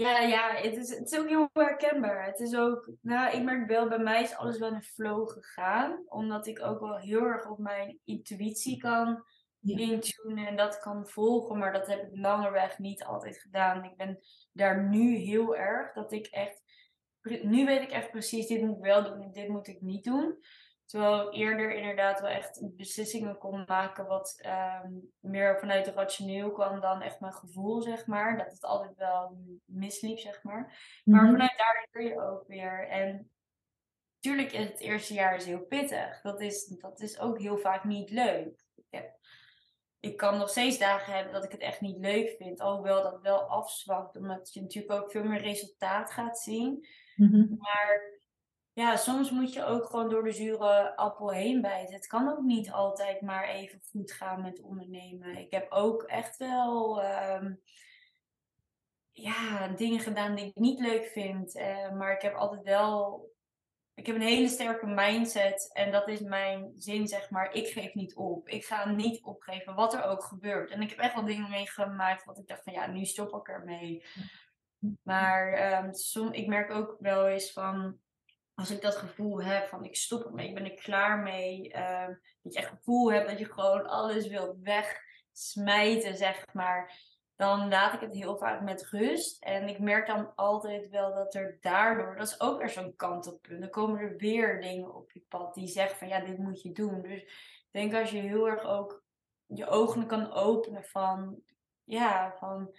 Ja, 0.00 0.20
ja 0.20 0.54
het, 0.54 0.76
is, 0.76 0.90
het 0.90 1.12
is 1.12 1.18
ook 1.18 1.28
heel 1.28 1.48
herkenbaar. 1.52 2.26
Het 2.26 2.40
is 2.40 2.56
ook, 2.56 2.90
nou, 3.00 3.36
ik 3.36 3.42
merk 3.42 3.68
wel, 3.68 3.88
bij 3.88 3.98
mij 3.98 4.22
is 4.22 4.34
alles 4.34 4.58
wel 4.58 4.68
in 4.68 4.74
een 4.74 4.82
flow 4.82 5.30
gegaan. 5.30 6.02
Omdat 6.06 6.46
ik 6.46 6.62
ook 6.62 6.80
wel 6.80 6.96
heel 6.96 7.22
erg 7.22 7.48
op 7.48 7.58
mijn 7.58 7.98
intuïtie 8.04 8.76
kan 8.76 9.24
ja. 9.58 9.78
intunen 9.78 10.46
en 10.46 10.56
dat 10.56 10.78
kan 10.78 11.06
volgen. 11.06 11.58
Maar 11.58 11.72
dat 11.72 11.86
heb 11.86 12.02
ik 12.02 12.18
langerweg 12.18 12.78
niet 12.78 13.04
altijd 13.04 13.38
gedaan. 13.38 13.84
Ik 13.84 13.96
ben 13.96 14.18
daar 14.52 14.88
nu 14.88 15.16
heel 15.16 15.56
erg 15.56 15.92
dat 15.92 16.12
ik 16.12 16.26
echt, 16.26 16.62
nu 17.42 17.66
weet 17.66 17.82
ik 17.82 17.90
echt 17.90 18.10
precies, 18.10 18.46
dit 18.46 18.62
moet 18.62 18.76
ik 18.76 18.82
wel 18.82 19.04
doen, 19.04 19.32
dit 19.32 19.48
moet 19.48 19.68
ik 19.68 19.80
niet 19.80 20.04
doen. 20.04 20.38
Terwijl 20.90 21.26
ik 21.26 21.34
eerder 21.34 21.74
inderdaad 21.74 22.20
wel 22.20 22.30
echt 22.30 22.76
beslissingen 22.76 23.38
kon 23.38 23.64
maken 23.66 24.06
wat 24.06 24.38
ehm, 24.40 24.92
meer 25.20 25.58
vanuit 25.58 25.86
het 25.86 25.94
rationeel 25.94 26.52
kwam 26.52 26.80
dan 26.80 27.02
echt 27.02 27.20
mijn 27.20 27.32
gevoel, 27.32 27.82
zeg 27.82 28.06
maar. 28.06 28.38
Dat 28.38 28.52
het 28.52 28.64
altijd 28.64 28.96
wel 28.96 29.38
misliep, 29.64 30.18
zeg 30.18 30.42
maar. 30.42 31.00
Maar 31.04 31.22
mhm. 31.22 31.30
vanuit 31.30 31.54
daar 31.56 31.88
leer 31.92 32.08
je 32.08 32.20
ook 32.20 32.46
weer. 32.46 32.88
En 32.88 33.30
natuurlijk 34.14 34.52
is 34.52 34.68
het 34.68 34.80
eerste 34.80 35.14
jaar 35.14 35.36
is 35.36 35.44
heel 35.44 35.66
pittig. 35.66 36.20
Dat 36.20 36.40
is, 36.40 36.66
dat 36.66 37.00
is 37.00 37.18
ook 37.18 37.38
heel 37.38 37.58
vaak 37.58 37.84
niet 37.84 38.10
leuk. 38.10 38.64
Ik, 38.74 38.84
heb, 38.90 39.18
ik 40.00 40.16
kan 40.16 40.38
nog 40.38 40.48
steeds 40.48 40.78
dagen 40.78 41.14
hebben 41.14 41.32
dat 41.32 41.44
ik 41.44 41.52
het 41.52 41.60
echt 41.60 41.80
niet 41.80 41.98
leuk 41.98 42.34
vind. 42.38 42.60
Alhoewel 42.60 43.02
dat 43.02 43.20
wel 43.20 43.40
afzwakt, 43.40 44.16
omdat 44.16 44.52
je 44.52 44.60
natuurlijk 44.60 45.02
ook 45.02 45.10
veel 45.10 45.24
meer 45.24 45.40
resultaat 45.40 46.10
gaat 46.10 46.38
zien. 46.38 46.86
Mhm. 47.16 47.56
Maar 47.56 48.19
ja, 48.72 48.96
soms 48.96 49.30
moet 49.30 49.52
je 49.52 49.64
ook 49.64 49.84
gewoon 49.84 50.08
door 50.08 50.24
de 50.24 50.32
zure 50.32 50.96
appel 50.96 51.30
heen 51.30 51.60
bijten. 51.60 51.94
Het 51.94 52.06
kan 52.06 52.28
ook 52.28 52.42
niet 52.42 52.70
altijd 52.70 53.20
maar 53.20 53.48
even 53.48 53.80
goed 53.90 54.12
gaan 54.12 54.42
met 54.42 54.60
ondernemen. 54.60 55.36
Ik 55.36 55.50
heb 55.50 55.70
ook 55.70 56.02
echt 56.02 56.36
wel 56.36 57.02
ehm, 57.02 57.54
ja, 59.12 59.68
dingen 59.68 60.00
gedaan 60.00 60.34
die 60.34 60.46
ik 60.46 60.54
niet 60.54 60.80
leuk 60.80 61.04
vind. 61.04 61.56
Uh, 61.56 61.92
maar 61.92 62.12
ik 62.12 62.22
heb 62.22 62.34
altijd 62.34 62.62
wel. 62.62 63.28
Ik 63.94 64.06
heb 64.06 64.14
een 64.14 64.22
hele 64.22 64.48
sterke 64.48 64.86
mindset. 64.86 65.70
En 65.72 65.92
dat 65.92 66.08
is 66.08 66.20
mijn 66.20 66.72
zin, 66.74 67.08
zeg 67.08 67.30
maar. 67.30 67.52
Ik 67.52 67.66
geef 67.66 67.94
niet 67.94 68.14
op. 68.14 68.48
Ik 68.48 68.64
ga 68.64 68.90
niet 68.90 69.22
opgeven, 69.22 69.74
wat 69.74 69.94
er 69.94 70.04
ook 70.04 70.24
gebeurt. 70.24 70.70
En 70.70 70.82
ik 70.82 70.90
heb 70.90 70.98
echt 70.98 71.14
wel 71.14 71.24
dingen 71.24 71.50
meegemaakt. 71.50 72.24
Wat 72.24 72.38
ik 72.38 72.46
dacht 72.46 72.62
van 72.62 72.72
ja, 72.72 72.86
nu 72.86 73.04
stop 73.04 73.34
ik 73.34 73.48
ermee. 73.48 74.04
Maar 75.02 75.82
um, 75.84 75.94
som, 75.94 76.32
ik 76.32 76.46
merk 76.46 76.70
ook 76.70 76.96
wel 76.98 77.28
eens 77.28 77.52
van 77.52 77.98
als 78.60 78.70
ik 78.70 78.82
dat 78.82 78.96
gevoel 78.96 79.42
heb 79.42 79.68
van 79.68 79.84
ik 79.84 79.96
stop 79.96 80.24
ermee, 80.24 80.48
ik 80.48 80.54
ben 80.54 80.64
er 80.64 80.74
klaar 80.74 81.18
mee. 81.18 81.74
Uh, 81.74 82.06
dat 82.42 82.52
je 82.52 82.58
echt 82.58 82.68
gevoel 82.68 83.12
hebt 83.12 83.28
dat 83.28 83.38
je 83.38 83.44
gewoon 83.44 83.86
alles 83.86 84.28
wilt 84.28 84.56
wegsmijten, 84.62 86.16
zeg 86.16 86.44
maar. 86.52 87.08
Dan 87.36 87.68
laat 87.68 87.94
ik 87.94 88.00
het 88.00 88.14
heel 88.14 88.36
vaak 88.36 88.60
met 88.60 88.86
rust. 88.86 89.42
En 89.42 89.68
ik 89.68 89.78
merk 89.78 90.06
dan 90.06 90.34
altijd 90.34 90.88
wel 90.88 91.14
dat 91.14 91.34
er 91.34 91.58
daardoor, 91.60 92.16
dat 92.16 92.26
is 92.26 92.40
ook 92.40 92.58
weer 92.58 92.70
zo'n 92.70 92.96
kantelpunt. 92.96 93.60
Dan 93.60 93.70
komen 93.70 94.00
er 94.00 94.16
weer 94.16 94.60
dingen 94.60 94.94
op 94.94 95.12
je 95.12 95.24
pad 95.28 95.54
die 95.54 95.68
zeggen 95.68 95.98
van 95.98 96.08
ja, 96.08 96.20
dit 96.20 96.38
moet 96.38 96.62
je 96.62 96.72
doen. 96.72 97.02
Dus 97.02 97.22
ik 97.22 97.68
denk 97.70 97.94
als 97.94 98.10
je 98.10 98.18
heel 98.18 98.48
erg 98.48 98.64
ook 98.64 99.04
je 99.46 99.66
ogen 99.66 100.06
kan 100.06 100.32
openen 100.32 100.84
van 100.84 101.42
ja, 101.84 102.34
van 102.38 102.74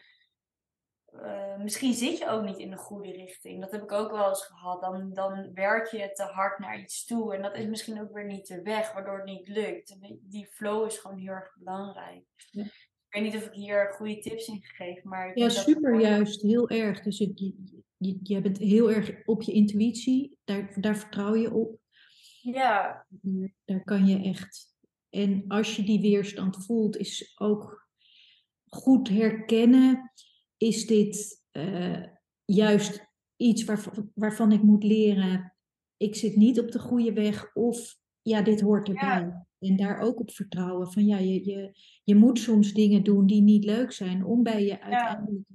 eh, 1.11 1.57
misschien 1.57 1.93
zit 1.93 2.17
je 2.17 2.29
ook 2.29 2.43
niet 2.43 2.57
in 2.57 2.69
de 2.69 2.77
goede 2.77 3.11
richting. 3.11 3.61
Dat 3.61 3.71
heb 3.71 3.83
ik 3.83 3.91
ook 3.91 4.11
wel 4.11 4.29
eens 4.29 4.45
gehad. 4.45 4.81
Dan, 4.81 5.13
dan 5.13 5.53
werk 5.53 5.87
je 5.87 6.11
te 6.11 6.23
hard 6.23 6.59
naar 6.59 6.79
iets 6.79 7.05
toe. 7.05 7.35
En 7.35 7.41
dat 7.41 7.55
is 7.55 7.65
misschien 7.65 8.01
ook 8.01 8.13
weer 8.13 8.25
niet 8.25 8.47
de 8.47 8.61
weg, 8.61 8.93
waardoor 8.93 9.15
het 9.15 9.25
niet 9.25 9.47
lukt. 9.47 9.97
Die 10.21 10.47
flow 10.47 10.85
is 10.85 10.97
gewoon 10.97 11.17
heel 11.17 11.31
erg 11.31 11.55
belangrijk. 11.55 12.23
Ja. 12.51 12.63
Ik 12.63 13.21
weet 13.21 13.23
niet 13.23 13.35
of 13.35 13.45
ik 13.45 13.53
hier 13.53 13.93
goede 13.93 14.17
tips 14.17 14.47
in 14.47 14.63
gegeven, 14.63 15.09
maar... 15.09 15.37
ja, 15.37 15.49
super 15.49 15.99
juist. 15.99 16.41
Heel 16.41 16.69
erg. 16.69 17.01
Dus 17.01 17.17
je, 17.17 17.59
je, 17.97 18.19
je 18.23 18.41
bent 18.41 18.57
heel 18.57 18.91
erg 18.91 19.25
op 19.25 19.41
je 19.41 19.51
intuïtie. 19.51 20.37
Daar, 20.43 20.73
daar 20.81 20.95
vertrouw 20.95 21.35
je 21.35 21.53
op. 21.53 21.79
Ja. 22.41 23.05
Daar 23.65 23.83
kan 23.83 24.05
je 24.05 24.23
echt... 24.23 24.69
En 25.09 25.45
als 25.47 25.75
je 25.75 25.83
die 25.83 26.01
weerstand 26.01 26.65
voelt, 26.65 26.97
is 26.97 27.33
ook 27.39 27.89
goed 28.65 29.09
herkennen 29.09 30.11
is 30.61 30.85
dit 30.85 31.43
uh, 31.51 32.03
juist 32.45 33.09
iets 33.35 33.63
waarvan, 33.63 34.11
waarvan 34.13 34.51
ik 34.51 34.61
moet 34.61 34.83
leren, 34.83 35.53
ik 35.97 36.15
zit 36.15 36.35
niet 36.35 36.59
op 36.59 36.71
de 36.71 36.79
goede 36.79 37.13
weg 37.13 37.55
of 37.55 37.97
ja, 38.21 38.41
dit 38.41 38.61
hoort 38.61 38.87
erbij. 38.87 39.45
En 39.59 39.77
daar 39.77 39.99
ook 39.99 40.19
op 40.19 40.31
vertrouwen 40.31 40.91
van 40.91 41.05
ja, 41.05 41.17
je, 41.17 41.45
je, 41.45 41.71
je 42.03 42.15
moet 42.15 42.39
soms 42.39 42.73
dingen 42.73 43.03
doen 43.03 43.25
die 43.25 43.41
niet 43.41 43.65
leuk 43.65 43.91
zijn 43.91 44.25
om 44.25 44.43
bij 44.43 44.65
je 44.65 44.81
uiteindelijke 44.81 45.53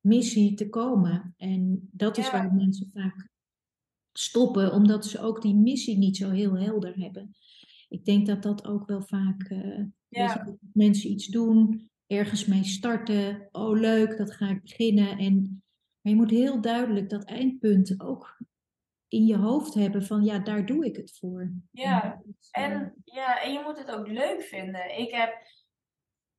missie 0.00 0.54
te 0.54 0.68
komen. 0.68 1.34
En 1.36 1.88
dat 1.92 2.18
is 2.18 2.30
waar 2.30 2.54
mensen 2.54 2.90
vaak 2.94 3.28
stoppen, 4.12 4.72
omdat 4.72 5.06
ze 5.06 5.20
ook 5.20 5.42
die 5.42 5.54
missie 5.54 5.98
niet 5.98 6.16
zo 6.16 6.30
heel 6.30 6.58
helder 6.58 6.96
hebben. 6.96 7.36
Ik 7.88 8.04
denk 8.04 8.26
dat 8.26 8.42
dat 8.42 8.64
ook 8.64 8.86
wel 8.86 9.02
vaak, 9.02 9.50
uh, 9.50 9.84
je, 10.08 10.56
mensen 10.72 11.10
iets 11.10 11.26
doen, 11.26 11.90
ergens 12.10 12.46
mee 12.46 12.64
starten. 12.64 13.48
Oh 13.52 13.78
leuk, 13.78 14.16
dat 14.16 14.32
ga 14.32 14.48
ik 14.48 14.62
beginnen. 14.62 15.18
En, 15.18 15.62
maar 16.00 16.12
je 16.12 16.18
moet 16.18 16.30
heel 16.30 16.60
duidelijk 16.60 17.08
dat 17.08 17.24
eindpunt 17.24 18.00
ook 18.00 18.38
in 19.08 19.26
je 19.26 19.36
hoofd 19.36 19.74
hebben 19.74 20.04
van 20.04 20.24
ja, 20.24 20.38
daar 20.38 20.66
doe 20.66 20.86
ik 20.86 20.96
het 20.96 21.18
voor. 21.18 21.52
Ja, 21.70 22.22
en, 22.50 22.94
ja, 23.04 23.42
en 23.42 23.52
je 23.52 23.62
moet 23.64 23.78
het 23.78 23.90
ook 23.90 24.06
leuk 24.06 24.42
vinden. 24.42 24.98
Ik 24.98 25.10
heb 25.10 25.42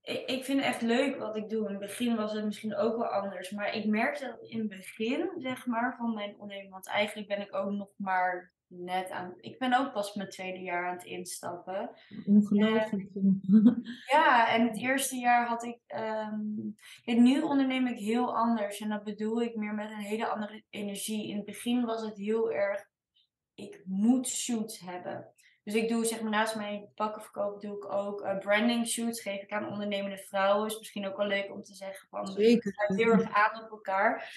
ik, 0.02 0.30
ik 0.30 0.44
vind 0.44 0.60
het 0.60 0.68
echt 0.68 0.82
leuk 0.82 1.18
wat 1.18 1.36
ik 1.36 1.50
doe. 1.50 1.66
In 1.66 1.72
het 1.72 1.80
begin 1.80 2.16
was 2.16 2.34
het 2.34 2.46
misschien 2.46 2.76
ook 2.76 2.98
wel 2.98 3.08
anders. 3.08 3.50
Maar 3.50 3.76
ik 3.76 3.86
merkte 3.86 4.26
dat 4.26 4.50
in 4.50 4.60
het 4.60 4.70
begin, 4.70 5.30
zeg 5.38 5.66
maar, 5.66 5.96
van 5.98 6.14
mijn 6.14 6.34
onderneming. 6.34 6.72
Want 6.72 6.88
eigenlijk 6.88 7.28
ben 7.28 7.42
ik 7.42 7.56
ook 7.56 7.72
nog 7.72 7.90
maar 7.96 8.54
net 8.72 9.10
aan. 9.10 9.34
Ik 9.42 9.60
ben 9.60 9.74
ook 9.74 9.94
pas 9.94 10.14
mijn 10.14 10.30
tweede 10.30 10.60
jaar 10.60 10.88
aan 10.88 10.96
het 10.96 11.06
instappen. 11.06 11.90
Ongelooflijk. 12.26 13.10
ja, 14.16 14.50
en 14.50 14.68
het 14.68 14.78
eerste 14.78 15.16
jaar 15.16 15.48
had 15.48 15.64
ik. 15.64 15.80
Um, 15.88 16.76
nu 17.06 17.42
onderneem 17.42 17.88
ik 17.88 17.98
heel 17.98 18.36
anders. 18.36 18.80
En 18.80 18.90
dat 18.90 19.04
bedoel 19.04 19.42
ik 19.42 19.56
meer 19.56 19.74
met 19.74 19.92
een 19.92 19.98
hele 19.98 20.28
andere 20.28 20.64
energie. 20.70 21.30
In 21.30 21.36
het 21.36 21.46
begin 21.46 21.86
was 21.86 22.02
het 22.02 22.18
heel 22.18 22.52
erg. 22.52 22.90
Ik 23.54 23.82
moet 23.86 24.28
shoots 24.28 24.80
hebben. 24.80 25.34
Dus 25.64 25.74
ik 25.74 25.90
doe 25.90 26.06
zeg 26.06 26.22
maar 26.22 26.32
naast 26.32 26.56
mijn 26.56 26.90
pakkenverkoop 26.96 27.62
doe 27.62 27.76
ik 27.76 27.92
ook 27.92 28.22
uh, 28.22 28.38
branding 28.38 28.88
shoots. 28.88 29.22
Geef 29.22 29.42
ik 29.42 29.52
aan 29.52 29.72
ondernemende 29.72 30.18
vrouwen. 30.18 30.68
Is 30.68 30.78
misschien 30.78 31.08
ook 31.08 31.18
wel 31.18 31.28
leuk 31.28 31.52
om 31.52 31.62
te 31.62 31.76
zeggen 31.76 32.08
van 32.10 32.28
Zeker. 32.28 32.86
we 32.88 32.96
heel 32.96 33.12
erg 33.12 33.34
aan 33.34 33.64
op 33.64 33.72
elkaar. 33.72 34.34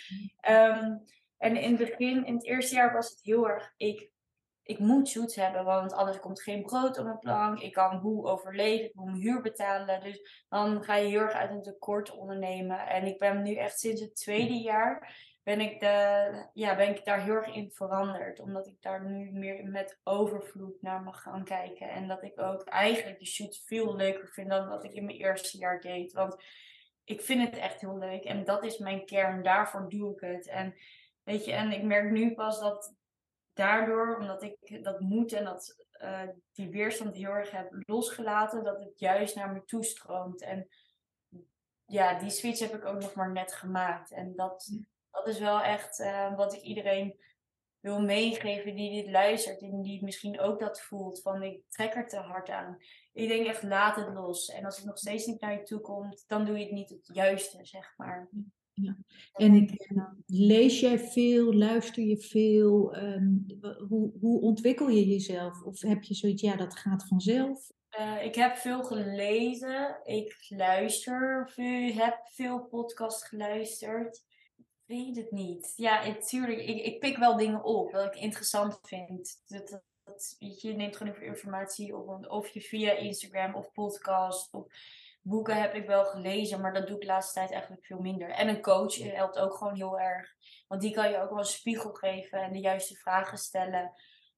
Um, 0.48 1.04
en 1.38 1.56
in 1.56 1.76
het 1.76 1.88
begin, 1.88 2.26
in 2.26 2.34
het 2.34 2.44
eerste 2.44 2.74
jaar 2.74 2.92
was 2.92 3.10
het 3.10 3.20
heel 3.22 3.48
erg, 3.48 3.72
ik, 3.76 4.10
ik 4.64 4.78
moet 4.78 5.08
shoots 5.08 5.34
hebben, 5.36 5.64
want 5.64 5.92
anders 5.92 6.20
komt 6.20 6.42
geen 6.42 6.62
brood 6.62 6.98
op 6.98 7.04
mijn 7.04 7.18
plank. 7.18 7.60
Ik 7.60 7.72
kan 7.72 7.96
hoe 7.96 8.26
overleven, 8.26 8.84
ik 8.84 8.94
moet 8.94 9.06
mijn 9.06 9.20
huur 9.20 9.40
betalen. 9.40 10.00
Dus 10.00 10.44
dan 10.48 10.84
ga 10.84 10.96
je 10.96 11.08
heel 11.08 11.20
erg 11.20 11.32
uit 11.32 11.50
een 11.50 11.62
tekort 11.62 12.10
ondernemen. 12.10 12.86
En 12.86 13.06
ik 13.06 13.18
ben 13.18 13.42
nu 13.42 13.54
echt 13.54 13.78
sinds 13.78 14.00
het 14.00 14.16
tweede 14.16 14.60
jaar 14.60 15.16
ben 15.44 15.60
ik, 15.60 15.80
de, 15.80 16.48
ja, 16.52 16.76
ben 16.76 16.88
ik 16.88 17.04
daar 17.04 17.22
heel 17.22 17.34
erg 17.34 17.54
in 17.54 17.70
veranderd. 17.70 18.40
Omdat 18.40 18.66
ik 18.66 18.76
daar 18.80 19.10
nu 19.10 19.30
meer 19.32 19.64
met 19.64 20.00
overvloed 20.02 20.82
naar 20.82 21.02
mag 21.02 21.22
gaan 21.22 21.44
kijken. 21.44 21.90
En 21.90 22.08
dat 22.08 22.22
ik 22.22 22.40
ook 22.40 22.62
eigenlijk 22.62 23.18
de 23.18 23.26
shoot 23.26 23.62
veel 23.64 23.96
leuker 23.96 24.28
vind 24.28 24.50
dan 24.50 24.68
wat 24.68 24.84
ik 24.84 24.92
in 24.92 25.04
mijn 25.04 25.16
eerste 25.16 25.58
jaar 25.58 25.80
deed. 25.80 26.12
Want 26.12 26.42
ik 27.04 27.20
vind 27.20 27.42
het 27.42 27.56
echt 27.56 27.80
heel 27.80 27.98
leuk. 27.98 28.24
En 28.24 28.44
dat 28.44 28.64
is 28.64 28.78
mijn 28.78 29.04
kern. 29.04 29.42
Daarvoor 29.42 29.88
doe 29.88 30.12
ik 30.14 30.20
het. 30.20 30.48
En 30.48 30.74
weet 31.22 31.44
je, 31.44 31.52
en 31.52 31.72
ik 31.72 31.82
merk 31.82 32.10
nu 32.10 32.34
pas 32.34 32.60
dat 32.60 32.94
daardoor, 33.54 34.16
omdat 34.16 34.42
ik 34.42 34.84
dat 34.84 35.00
moet 35.00 35.32
en 35.32 35.44
dat 35.44 35.86
uh, 36.02 36.22
die 36.52 36.70
weerstand 36.70 37.16
heel 37.16 37.30
erg 37.30 37.50
heb 37.50 37.68
losgelaten, 37.86 38.64
dat 38.64 38.78
het 38.78 38.98
juist 38.98 39.36
naar 39.36 39.52
me 39.52 39.64
toestroomt. 39.64 40.42
En 40.42 40.68
ja, 41.84 42.18
die 42.18 42.30
switch 42.30 42.58
heb 42.58 42.74
ik 42.74 42.84
ook 42.84 43.00
nog 43.00 43.14
maar 43.14 43.32
net 43.32 43.52
gemaakt. 43.52 44.10
En 44.10 44.36
dat, 44.36 44.70
dat 45.10 45.26
is 45.26 45.38
wel 45.38 45.60
echt 45.60 45.98
uh, 45.98 46.36
wat 46.36 46.54
ik 46.54 46.60
iedereen 46.60 47.18
wil 47.80 48.00
meegeven 48.00 48.74
die 48.74 49.02
dit 49.02 49.12
luistert 49.12 49.60
en 49.60 49.82
die 49.82 50.04
misschien 50.04 50.40
ook 50.40 50.60
dat 50.60 50.80
voelt 50.80 51.22
van 51.22 51.42
ik 51.42 51.62
trek 51.68 51.94
er 51.94 52.08
te 52.08 52.16
hard 52.16 52.50
aan. 52.50 52.78
Ik 53.12 53.28
denk 53.28 53.46
echt 53.46 53.62
laat 53.62 53.96
het 53.96 54.14
los. 54.14 54.48
En 54.48 54.64
als 54.64 54.76
het 54.76 54.86
nog 54.86 54.98
steeds 54.98 55.26
niet 55.26 55.40
naar 55.40 55.52
je 55.52 55.62
toe 55.62 55.80
komt, 55.80 56.24
dan 56.26 56.44
doe 56.44 56.58
je 56.58 56.64
het 56.64 56.72
niet 56.72 56.90
het 56.90 57.10
juiste, 57.12 57.64
zeg 57.64 57.94
maar. 57.96 58.28
Ja. 58.74 58.96
En 59.32 59.78
lees 60.26 60.80
jij 60.80 60.98
veel, 60.98 61.54
luister 61.54 62.04
je 62.04 62.18
veel? 62.18 62.96
Um, 62.96 63.46
hoe, 63.88 64.12
hoe 64.20 64.40
ontwikkel 64.40 64.88
je 64.88 65.06
jezelf? 65.06 65.62
Of 65.62 65.80
heb 65.80 66.02
je 66.02 66.14
zoiets, 66.14 66.42
ja, 66.42 66.56
dat 66.56 66.78
gaat 66.78 67.08
vanzelf? 67.08 67.70
Uh, 67.98 68.24
ik 68.24 68.34
heb 68.34 68.56
veel 68.56 68.84
gelezen. 68.84 70.00
Ik 70.04 70.46
luister 70.48 71.50
veel, 71.52 71.92
heb 71.92 72.20
veel 72.24 72.60
podcast 72.60 73.24
geluisterd 73.24 74.22
weet 74.86 75.16
het 75.16 75.30
niet. 75.30 75.72
Ja, 75.76 76.06
natuurlijk. 76.06 76.58
Ik, 76.58 76.84
ik 76.84 77.00
pik 77.00 77.16
wel 77.16 77.36
dingen 77.36 77.64
op 77.64 77.92
wat 77.92 78.14
ik 78.14 78.20
interessant 78.20 78.78
vind. 78.82 79.42
Dat, 79.46 79.80
je, 80.38 80.72
neemt 80.72 80.96
gewoon 80.96 81.12
even 81.12 81.26
informatie 81.26 81.96
op. 81.96 82.26
Of 82.30 82.48
je 82.48 82.60
via 82.60 82.92
Instagram 82.92 83.54
of 83.54 83.72
podcast 83.72 84.52
of 84.52 84.66
boeken 85.24 85.60
heb 85.60 85.74
ik 85.74 85.86
wel 85.86 86.04
gelezen. 86.04 86.60
Maar 86.60 86.72
dat 86.72 86.86
doe 86.86 86.96
ik 86.96 87.00
de 87.00 87.06
laatste 87.06 87.32
tijd 87.34 87.50
eigenlijk 87.50 87.86
veel 87.86 87.98
minder. 87.98 88.30
En 88.30 88.48
een 88.48 88.62
coach 88.62 88.96
helpt 88.96 89.38
ook 89.38 89.54
gewoon 89.54 89.74
heel 89.74 90.00
erg. 90.00 90.34
Want 90.68 90.80
die 90.80 90.94
kan 90.94 91.10
je 91.10 91.20
ook 91.20 91.30
wel 91.30 91.38
een 91.38 91.44
spiegel 91.44 91.92
geven 91.92 92.42
en 92.42 92.52
de 92.52 92.60
juiste 92.60 92.94
vragen 92.94 93.38
stellen. 93.38 93.92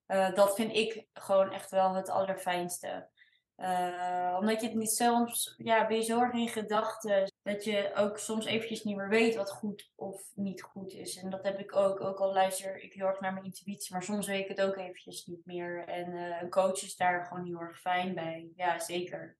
Uh, 0.07 0.35
dat 0.35 0.55
vind 0.55 0.75
ik 0.75 1.07
gewoon 1.13 1.53
echt 1.53 1.71
wel 1.71 1.95
het 1.95 2.09
allerfijnste. 2.09 3.09
Uh, 3.57 4.37
omdat 4.39 4.61
je 4.61 4.67
het 4.67 4.77
niet 4.77 4.91
soms, 4.91 5.55
ja, 5.57 5.87
ben 5.87 5.97
je 5.97 6.03
zo 6.03 6.21
erg 6.21 6.33
in 6.33 6.49
gedachten 6.49 7.33
dat 7.43 7.65
je 7.65 7.93
ook 7.95 8.19
soms 8.19 8.45
eventjes 8.45 8.83
niet 8.83 8.97
meer 8.97 9.09
weet 9.09 9.37
wat 9.37 9.51
goed 9.51 9.93
of 9.95 10.23
niet 10.35 10.63
goed 10.63 10.93
is. 10.93 11.17
En 11.17 11.31
dat 11.31 11.45
heb 11.45 11.59
ik 11.59 11.77
ook, 11.77 12.01
ook 12.01 12.19
al 12.19 12.33
luister 12.33 12.83
ik 12.83 12.93
heel 12.93 13.07
erg 13.07 13.21
naar 13.21 13.33
mijn 13.33 13.45
intuïtie, 13.45 13.93
maar 13.93 14.03
soms 14.03 14.27
weet 14.27 14.43
ik 14.43 14.49
het 14.49 14.61
ook 14.61 14.77
eventjes 14.77 15.27
niet 15.27 15.47
meer. 15.47 15.89
En 15.89 16.13
uh, 16.13 16.43
een 16.43 16.51
coach 16.51 16.83
is 16.83 16.97
daar 16.97 17.25
gewoon 17.25 17.47
heel 17.47 17.61
erg 17.61 17.81
fijn 17.81 18.15
bij. 18.15 18.51
Ja, 18.55 18.79
zeker. 18.79 19.37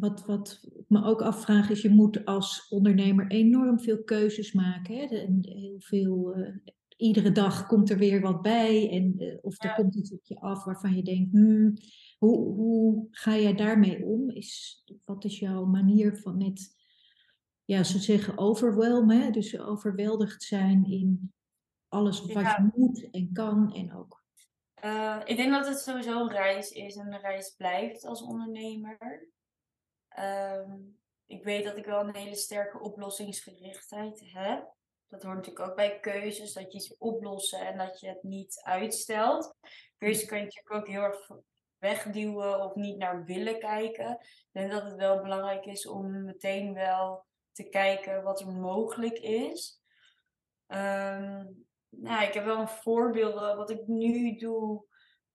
Wat, 0.00 0.26
wat 0.26 0.60
ik 0.62 0.84
me 0.88 1.04
ook 1.04 1.22
afvraag 1.22 1.70
is, 1.70 1.82
je 1.82 1.90
moet 1.90 2.24
als 2.24 2.68
ondernemer 2.68 3.26
enorm 3.26 3.80
veel 3.80 4.02
keuzes 4.02 4.52
maken. 4.52 4.96
Hè? 4.96 5.04
En 5.04 5.38
heel 5.42 5.80
veel, 5.80 6.38
uh, 6.38 6.56
iedere 6.96 7.32
dag 7.32 7.66
komt 7.66 7.90
er 7.90 7.98
weer 7.98 8.20
wat 8.20 8.42
bij. 8.42 8.90
En, 8.90 9.38
of 9.42 9.64
er 9.64 9.74
komt 9.74 9.96
iets 9.96 10.12
op 10.12 10.24
je 10.24 10.40
af 10.40 10.64
waarvan 10.64 10.96
je 10.96 11.02
denkt, 11.02 11.30
hmm, 11.30 11.74
hoe, 12.18 12.54
hoe 12.54 13.06
ga 13.10 13.36
jij 13.36 13.54
daarmee 13.54 14.04
om? 14.04 14.30
Is, 14.30 14.84
wat 15.04 15.24
is 15.24 15.38
jouw 15.38 15.64
manier 15.64 16.16
van 16.16 16.36
met, 16.36 16.76
ja, 17.64 17.82
ze 17.82 17.98
zeggen 17.98 18.38
overwhelmen, 18.38 19.32
dus 19.32 19.60
overweldigd 19.60 20.42
zijn 20.42 20.84
in 20.84 21.32
alles 21.88 22.20
wat 22.20 22.44
je 22.44 22.70
moet 22.74 23.10
en 23.10 23.32
kan 23.32 23.74
en 23.74 23.94
ook. 23.94 24.22
Uh, 24.84 25.20
ik 25.24 25.36
denk 25.36 25.52
dat 25.52 25.68
het 25.68 25.78
sowieso 25.78 26.20
een 26.20 26.30
reis 26.30 26.70
is 26.70 26.96
en 26.96 27.12
een 27.12 27.20
reis 27.20 27.54
blijft 27.56 28.04
als 28.04 28.22
ondernemer. 28.22 29.28
Um, 30.18 30.98
ik 31.26 31.44
weet 31.44 31.64
dat 31.64 31.76
ik 31.76 31.84
wel 31.84 32.00
een 32.00 32.16
hele 32.16 32.36
sterke 32.36 32.80
oplossingsgerichtheid 32.80 34.22
heb. 34.24 34.74
Dat 35.08 35.22
hoort 35.22 35.36
natuurlijk 35.36 35.68
ook 35.68 35.76
bij 35.76 36.00
keuzes, 36.00 36.52
dat 36.52 36.72
je 36.72 36.78
iets 36.78 36.96
oplossen 36.96 37.66
en 37.66 37.78
dat 37.78 38.00
je 38.00 38.08
het 38.08 38.22
niet 38.22 38.60
uitstelt. 38.62 39.54
Keuze 39.98 40.26
kan 40.26 40.38
je 40.38 40.44
natuurlijk 40.44 40.74
ook 40.74 40.88
heel 40.88 41.02
erg 41.02 41.30
wegduwen 41.78 42.60
of 42.64 42.74
niet 42.74 42.96
naar 42.96 43.24
willen 43.24 43.58
kijken. 43.58 44.10
Ik 44.20 44.48
denk 44.52 44.70
dat 44.70 44.82
het 44.82 44.94
wel 44.94 45.22
belangrijk 45.22 45.64
is 45.64 45.86
om 45.86 46.24
meteen 46.24 46.74
wel 46.74 47.26
te 47.52 47.68
kijken 47.68 48.22
wat 48.22 48.40
er 48.40 48.48
mogelijk 48.52 49.18
is. 49.18 49.82
Um, 50.66 51.66
nou, 51.88 52.24
ik 52.24 52.34
heb 52.34 52.44
wel 52.44 52.58
een 52.58 52.68
voorbeeld. 52.68 53.34
Wat 53.34 53.70
ik 53.70 53.86
nu 53.86 54.36
doe, 54.36 54.84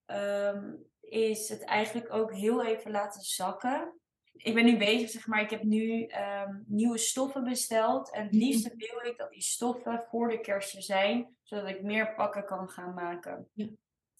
um, 0.05 0.85
is 0.99 1.49
het 1.49 1.63
eigenlijk 1.63 2.13
ook 2.13 2.33
heel 2.33 2.65
even 2.65 2.91
laten 2.91 3.21
zakken. 3.21 3.99
Ik 4.37 4.53
ben 4.53 4.65
nu 4.65 4.77
bezig, 4.77 5.09
zeg 5.09 5.27
maar. 5.27 5.41
Ik 5.41 5.49
heb 5.49 5.63
nu 5.63 6.09
um, 6.47 6.63
nieuwe 6.67 6.97
stoffen 6.97 7.43
besteld. 7.43 8.11
En 8.11 8.23
het 8.23 8.31
mhm. 8.31 8.41
liefste 8.41 8.73
wil 8.75 9.11
ik 9.11 9.17
dat 9.17 9.31
die 9.31 9.41
stoffen 9.41 10.03
voor 10.09 10.29
de 10.29 10.39
kerst 10.39 10.83
zijn, 10.83 11.35
zodat 11.43 11.69
ik 11.69 11.81
meer 11.81 12.13
pakken 12.13 12.45
kan 12.45 12.69
gaan 12.69 12.93
maken. 12.93 13.49
Ja. 13.53 13.67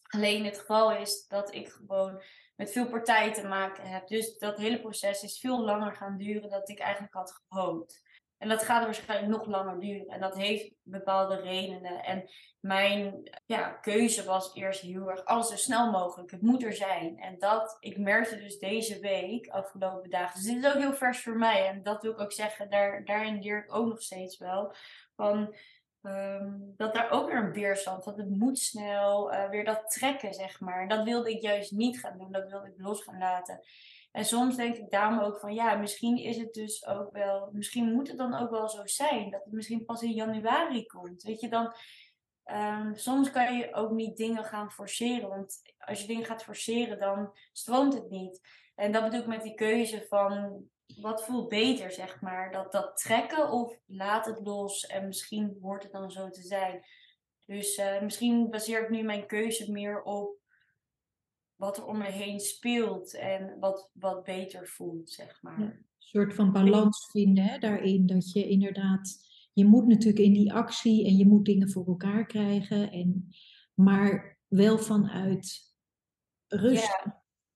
Alleen 0.08 0.45
het 0.45 0.60
geval 0.60 0.91
is 0.91 1.28
dat 1.28 1.54
ik 1.54 1.69
gewoon 1.69 2.21
met 2.56 2.71
veel 2.71 2.88
partijen 2.88 3.34
te 3.34 3.47
maken 3.47 3.88
heb. 3.88 4.08
Dus 4.08 4.38
dat 4.38 4.58
hele 4.58 4.82
proces 4.82 5.23
is 5.23 5.39
veel 5.39 5.62
langer 5.62 5.95
gaan 5.95 6.17
duren 6.17 6.49
dan 6.49 6.62
ik 6.63 6.80
eigenlijk 6.80 7.13
had 7.13 7.41
gehoopt. 7.47 8.04
En 8.45 8.51
dat 8.51 8.63
gaat 8.63 8.84
waarschijnlijk 8.84 9.31
nog 9.31 9.45
langer 9.45 9.79
duren. 9.79 10.08
En 10.08 10.19
dat 10.19 10.38
heeft 10.38 10.71
bepaalde 10.84 11.36
redenen. 11.36 12.03
En 12.03 12.29
mijn 12.60 13.29
ja, 13.45 13.69
keuze 13.69 14.23
was 14.23 14.53
eerst 14.53 14.81
heel 14.81 15.10
erg 15.10 15.25
alles 15.25 15.47
zo 15.47 15.55
snel 15.55 15.91
mogelijk. 15.91 16.31
Het 16.31 16.41
moet 16.41 16.63
er 16.63 16.73
zijn. 16.73 17.19
En 17.19 17.39
dat, 17.39 17.77
ik 17.79 17.97
merkte 17.97 18.38
dus 18.38 18.60
deze 18.60 18.99
week, 18.99 19.47
afgelopen 19.47 20.10
dagen. 20.10 20.36
Dus 20.36 20.51
dit 20.51 20.63
is 20.63 20.73
ook 20.73 20.81
heel 20.81 20.93
vers 20.93 21.23
voor 21.23 21.38
mij. 21.38 21.67
En 21.67 21.84
dat 21.84 22.01
wil 22.01 22.12
ik 22.12 22.19
ook 22.19 22.31
zeggen, 22.31 22.69
daar, 22.69 23.05
daarin 23.05 23.41
leer 23.41 23.63
ik 23.63 23.75
ook 23.75 23.88
nog 23.88 24.01
steeds 24.01 24.38
wel. 24.38 24.75
Van 25.15 25.55
ehm, 26.01 26.51
dat 26.75 26.93
daar 26.93 27.12
ook 27.12 27.27
weer 27.27 27.43
een 27.43 27.53
weerstand, 27.53 28.03
dat 28.03 28.17
het 28.17 28.29
moet 28.29 28.60
snel, 28.60 29.34
uh, 29.34 29.49
weer 29.49 29.65
dat 29.65 29.91
trekken, 29.91 30.34
zeg 30.34 30.60
maar. 30.60 30.88
Dat 30.88 31.03
wilde 31.03 31.31
ik 31.31 31.41
juist 31.41 31.71
niet 31.71 31.99
gaan 31.99 32.17
doen, 32.17 32.31
dat 32.31 32.49
wilde 32.49 32.67
ik 32.67 32.81
los 32.81 33.03
gaan 33.03 33.17
laten. 33.17 33.60
En 34.15 34.25
soms 34.25 34.56
denk 34.56 34.75
ik 34.75 34.89
daarom 34.89 35.19
ook 35.19 35.39
van, 35.39 35.54
ja, 35.54 35.75
misschien 35.75 36.17
is 36.17 36.38
het 36.38 36.54
dus 36.54 36.88
ook 36.88 37.12
wel, 37.12 37.49
misschien 37.51 37.93
moet 37.93 38.08
het 38.08 38.17
dan 38.17 38.36
ook 38.36 38.49
wel 38.49 38.69
zo 38.69 38.86
zijn, 38.86 39.30
dat 39.30 39.43
het 39.43 39.54
misschien 39.54 39.86
pas 39.86 40.01
in 40.01 40.12
januari 40.12 40.86
komt. 40.86 41.23
Weet 41.23 41.39
je, 41.39 41.49
dan, 41.49 41.73
um, 42.45 42.95
soms 42.95 43.32
kan 43.32 43.58
je 43.58 43.73
ook 43.73 43.91
niet 43.91 44.17
dingen 44.17 44.43
gaan 44.43 44.71
forceren, 44.71 45.30
want 45.30 45.62
als 45.78 46.01
je 46.01 46.08
dingen 46.08 46.25
gaat 46.25 46.43
forceren, 46.43 46.99
dan 46.99 47.38
stroomt 47.51 47.93
het 47.93 48.10
niet. 48.10 48.41
En 48.75 48.91
dat 48.91 49.04
bedoel 49.04 49.19
ik 49.19 49.28
met 49.28 49.43
die 49.43 49.54
keuze 49.54 50.06
van 50.10 50.63
wat 51.01 51.25
voelt 51.25 51.49
beter, 51.49 51.91
zeg 51.91 52.21
maar. 52.21 52.51
Dat, 52.51 52.71
dat 52.71 52.97
trekken 52.97 53.51
of 53.51 53.78
laat 53.86 54.25
het 54.25 54.39
los 54.43 54.86
en 54.86 55.08
misschien 55.08 55.58
wordt 55.62 55.84
het 55.84 55.91
dan 55.91 56.12
zo 56.12 56.30
te 56.30 56.41
zijn. 56.41 56.86
Dus 57.45 57.78
uh, 57.78 58.01
misschien 58.01 58.49
baseer 58.49 58.84
ik 58.84 58.89
nu 58.89 59.04
mijn 59.04 59.28
keuze 59.28 59.71
meer 59.71 60.01
op 60.01 60.43
wat 61.55 61.77
er 61.77 61.85
om 61.85 61.97
me 61.97 62.11
heen 62.11 62.39
speelt 62.39 63.13
en 63.13 63.59
wat, 63.59 63.89
wat 63.93 64.23
beter 64.23 64.67
voelt, 64.67 65.09
zeg 65.09 65.41
maar. 65.41 65.59
een 65.59 65.85
soort 65.97 66.33
van 66.33 66.51
balans 66.51 67.09
vinden 67.11 67.43
hè, 67.43 67.57
daarin. 67.57 68.05
Dat 68.05 68.31
je 68.31 68.47
inderdaad, 68.49 69.27
je 69.53 69.65
moet 69.65 69.87
natuurlijk 69.87 70.25
in 70.25 70.33
die 70.33 70.53
actie 70.53 71.05
en 71.05 71.17
je 71.17 71.27
moet 71.27 71.45
dingen 71.45 71.71
voor 71.71 71.87
elkaar 71.87 72.25
krijgen. 72.25 72.91
En, 72.91 73.29
maar 73.73 74.39
wel 74.47 74.77
vanuit 74.77 75.73
rust. 76.47 77.05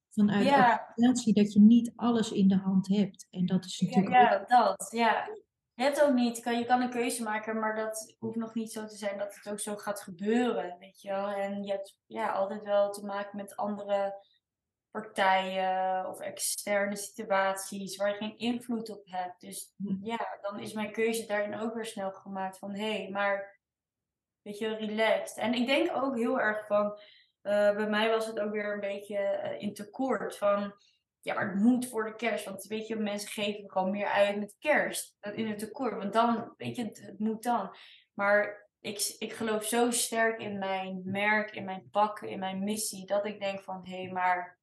Vanuit 0.10 0.46
ja. 0.46 0.74
acceptatie 0.74 1.34
dat 1.34 1.54
je 1.54 1.60
niet 1.60 1.92
alles 1.96 2.32
in 2.32 2.48
de 2.48 2.58
hand 2.58 2.88
hebt. 2.88 3.28
En 3.30 3.46
dat 3.46 3.66
is 3.66 3.80
natuurlijk. 3.80 4.14
Ja, 4.14 4.32
ja 4.32 4.46
dat. 4.46 4.88
Ja. 4.92 5.30
Je 5.80 5.86
hebt 5.86 6.04
ook 6.04 6.14
niet, 6.14 6.40
kan, 6.40 6.58
je 6.58 6.66
kan 6.66 6.82
een 6.82 6.90
keuze 6.90 7.24
maken, 7.24 7.60
maar 7.60 7.76
dat 7.76 8.16
hoeft 8.18 8.36
nog 8.36 8.54
niet 8.54 8.72
zo 8.72 8.86
te 8.86 8.96
zijn 8.96 9.18
dat 9.18 9.36
het 9.36 9.50
ook 9.50 9.60
zo 9.60 9.76
gaat 9.76 10.02
gebeuren, 10.02 10.78
weet 10.80 11.02
je 11.02 11.10
wel. 11.10 11.28
En 11.28 11.64
je 11.64 11.72
hebt 11.72 11.98
ja, 12.06 12.32
altijd 12.32 12.64
wel 12.64 12.92
te 12.92 13.06
maken 13.06 13.38
met 13.38 13.56
andere 13.56 14.16
partijen 14.92 16.08
of 16.08 16.20
externe 16.20 16.96
situaties 16.96 17.98
waar 17.98 18.10
je 18.10 18.16
geen 18.16 18.38
invloed 18.38 18.90
op 18.90 19.02
hebt. 19.06 19.42
Dus 19.42 19.74
hm. 19.78 20.06
ja, 20.06 20.38
dan 20.42 20.60
is 20.60 20.74
mijn 20.74 20.92
keuze 20.92 21.26
daarin 21.26 21.60
ook 21.60 21.74
weer 21.74 21.86
snel 21.86 22.12
gemaakt 22.12 22.58
van 22.58 22.76
hé, 22.76 23.02
hey, 23.02 23.10
maar 23.10 23.60
weet 24.42 24.58
je, 24.58 24.76
relaxed. 24.76 25.38
En 25.38 25.54
ik 25.54 25.68
denk 25.68 25.96
ook 25.96 26.16
heel 26.16 26.40
erg 26.40 26.68
van, 26.68 26.86
uh, 27.44 27.76
bij 27.76 27.90
mij 27.90 28.10
was 28.10 28.28
het 28.28 28.40
ook 28.40 28.52
weer 28.52 28.74
een 28.74 28.80
beetje 28.80 29.42
uh, 29.44 29.62
in 29.62 29.74
tekort 29.74 30.38
van 30.38 30.74
ja, 31.22 31.34
maar 31.34 31.50
het 31.50 31.62
moet 31.62 31.88
voor 31.88 32.06
de 32.06 32.16
kerst. 32.16 32.46
Want 32.46 32.64
weet 32.64 32.88
je, 32.88 32.96
mensen 32.96 33.30
geven 33.30 33.72
gewoon 33.72 33.92
meer 33.92 34.08
uit 34.08 34.40
met 34.40 34.56
kerst. 34.60 35.18
In 35.34 35.48
het 35.48 35.60
tekort. 35.60 35.98
Want 35.98 36.14
dan, 36.14 36.54
weet 36.58 36.76
je, 36.76 36.84
het, 36.84 37.16
moet 37.18 37.44
dan. 37.44 37.76
Maar 38.14 38.68
ik, 38.80 39.16
ik 39.18 39.34
geloof 39.34 39.64
zo 39.64 39.92
sterk 39.92 40.42
in 40.42 40.58
mijn 40.58 41.02
merk, 41.04 41.52
in 41.52 41.66
mijn 41.66 41.90
pakken, 41.92 42.30
in 42.30 42.40
mijn 42.40 42.64
missie. 42.64 43.06
Dat 43.06 43.26
ik 43.26 43.40
denk 43.40 43.60
van, 43.60 43.88
hé, 43.88 44.02
hey, 44.02 44.12
maar 44.12 44.60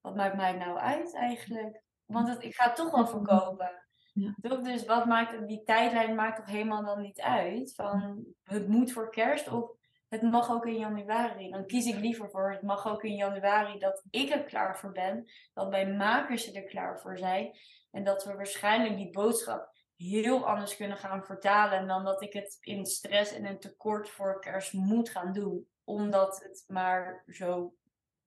wat 0.00 0.16
maakt 0.16 0.36
mij 0.36 0.52
nou 0.52 0.78
uit 0.78 1.14
eigenlijk? 1.14 1.82
Want 2.04 2.28
het, 2.28 2.42
ik 2.42 2.54
ga 2.54 2.64
het 2.64 2.76
toch 2.76 2.90
wel 2.90 3.06
verkopen. 3.06 3.84
Ja. 4.12 4.58
Dus 4.62 4.84
wat 4.84 5.06
maakt 5.06 5.48
die 5.48 5.62
tijdlijn 5.62 6.14
maakt 6.14 6.36
toch 6.36 6.46
helemaal 6.46 6.84
dan 6.84 7.00
niet 7.00 7.20
uit? 7.20 7.74
Van 7.74 8.24
het 8.42 8.68
moet 8.68 8.92
voor 8.92 9.10
kerst 9.10 9.48
of 9.48 9.75
het 10.08 10.22
mag 10.22 10.50
ook 10.50 10.66
in 10.66 10.78
januari. 10.78 11.50
Dan 11.50 11.66
kies 11.66 11.86
ik 11.86 11.98
liever 11.98 12.30
voor 12.30 12.52
het 12.52 12.62
mag 12.62 12.88
ook 12.88 13.04
in 13.04 13.14
januari 13.14 13.78
dat 13.78 14.02
ik 14.10 14.30
er 14.30 14.44
klaar 14.44 14.78
voor 14.78 14.92
ben. 14.92 15.24
Dat 15.54 15.70
mijn 15.70 15.96
makers 15.96 16.54
er 16.54 16.64
klaar 16.64 17.00
voor 17.00 17.18
zijn. 17.18 17.56
En 17.90 18.04
dat 18.04 18.24
we 18.24 18.34
waarschijnlijk 18.34 18.96
die 18.96 19.10
boodschap 19.10 19.74
heel 19.96 20.46
anders 20.46 20.76
kunnen 20.76 20.96
gaan 20.96 21.24
vertalen 21.24 21.86
dan 21.86 22.04
dat 22.04 22.22
ik 22.22 22.32
het 22.32 22.56
in 22.60 22.86
stress 22.86 23.32
en 23.32 23.44
een 23.44 23.58
tekort 23.58 24.08
voor 24.08 24.40
kerst 24.40 24.72
moet 24.72 25.08
gaan 25.08 25.32
doen. 25.32 25.66
Omdat 25.84 26.42
het 26.42 26.64
maar 26.68 27.24
zo 27.28 27.74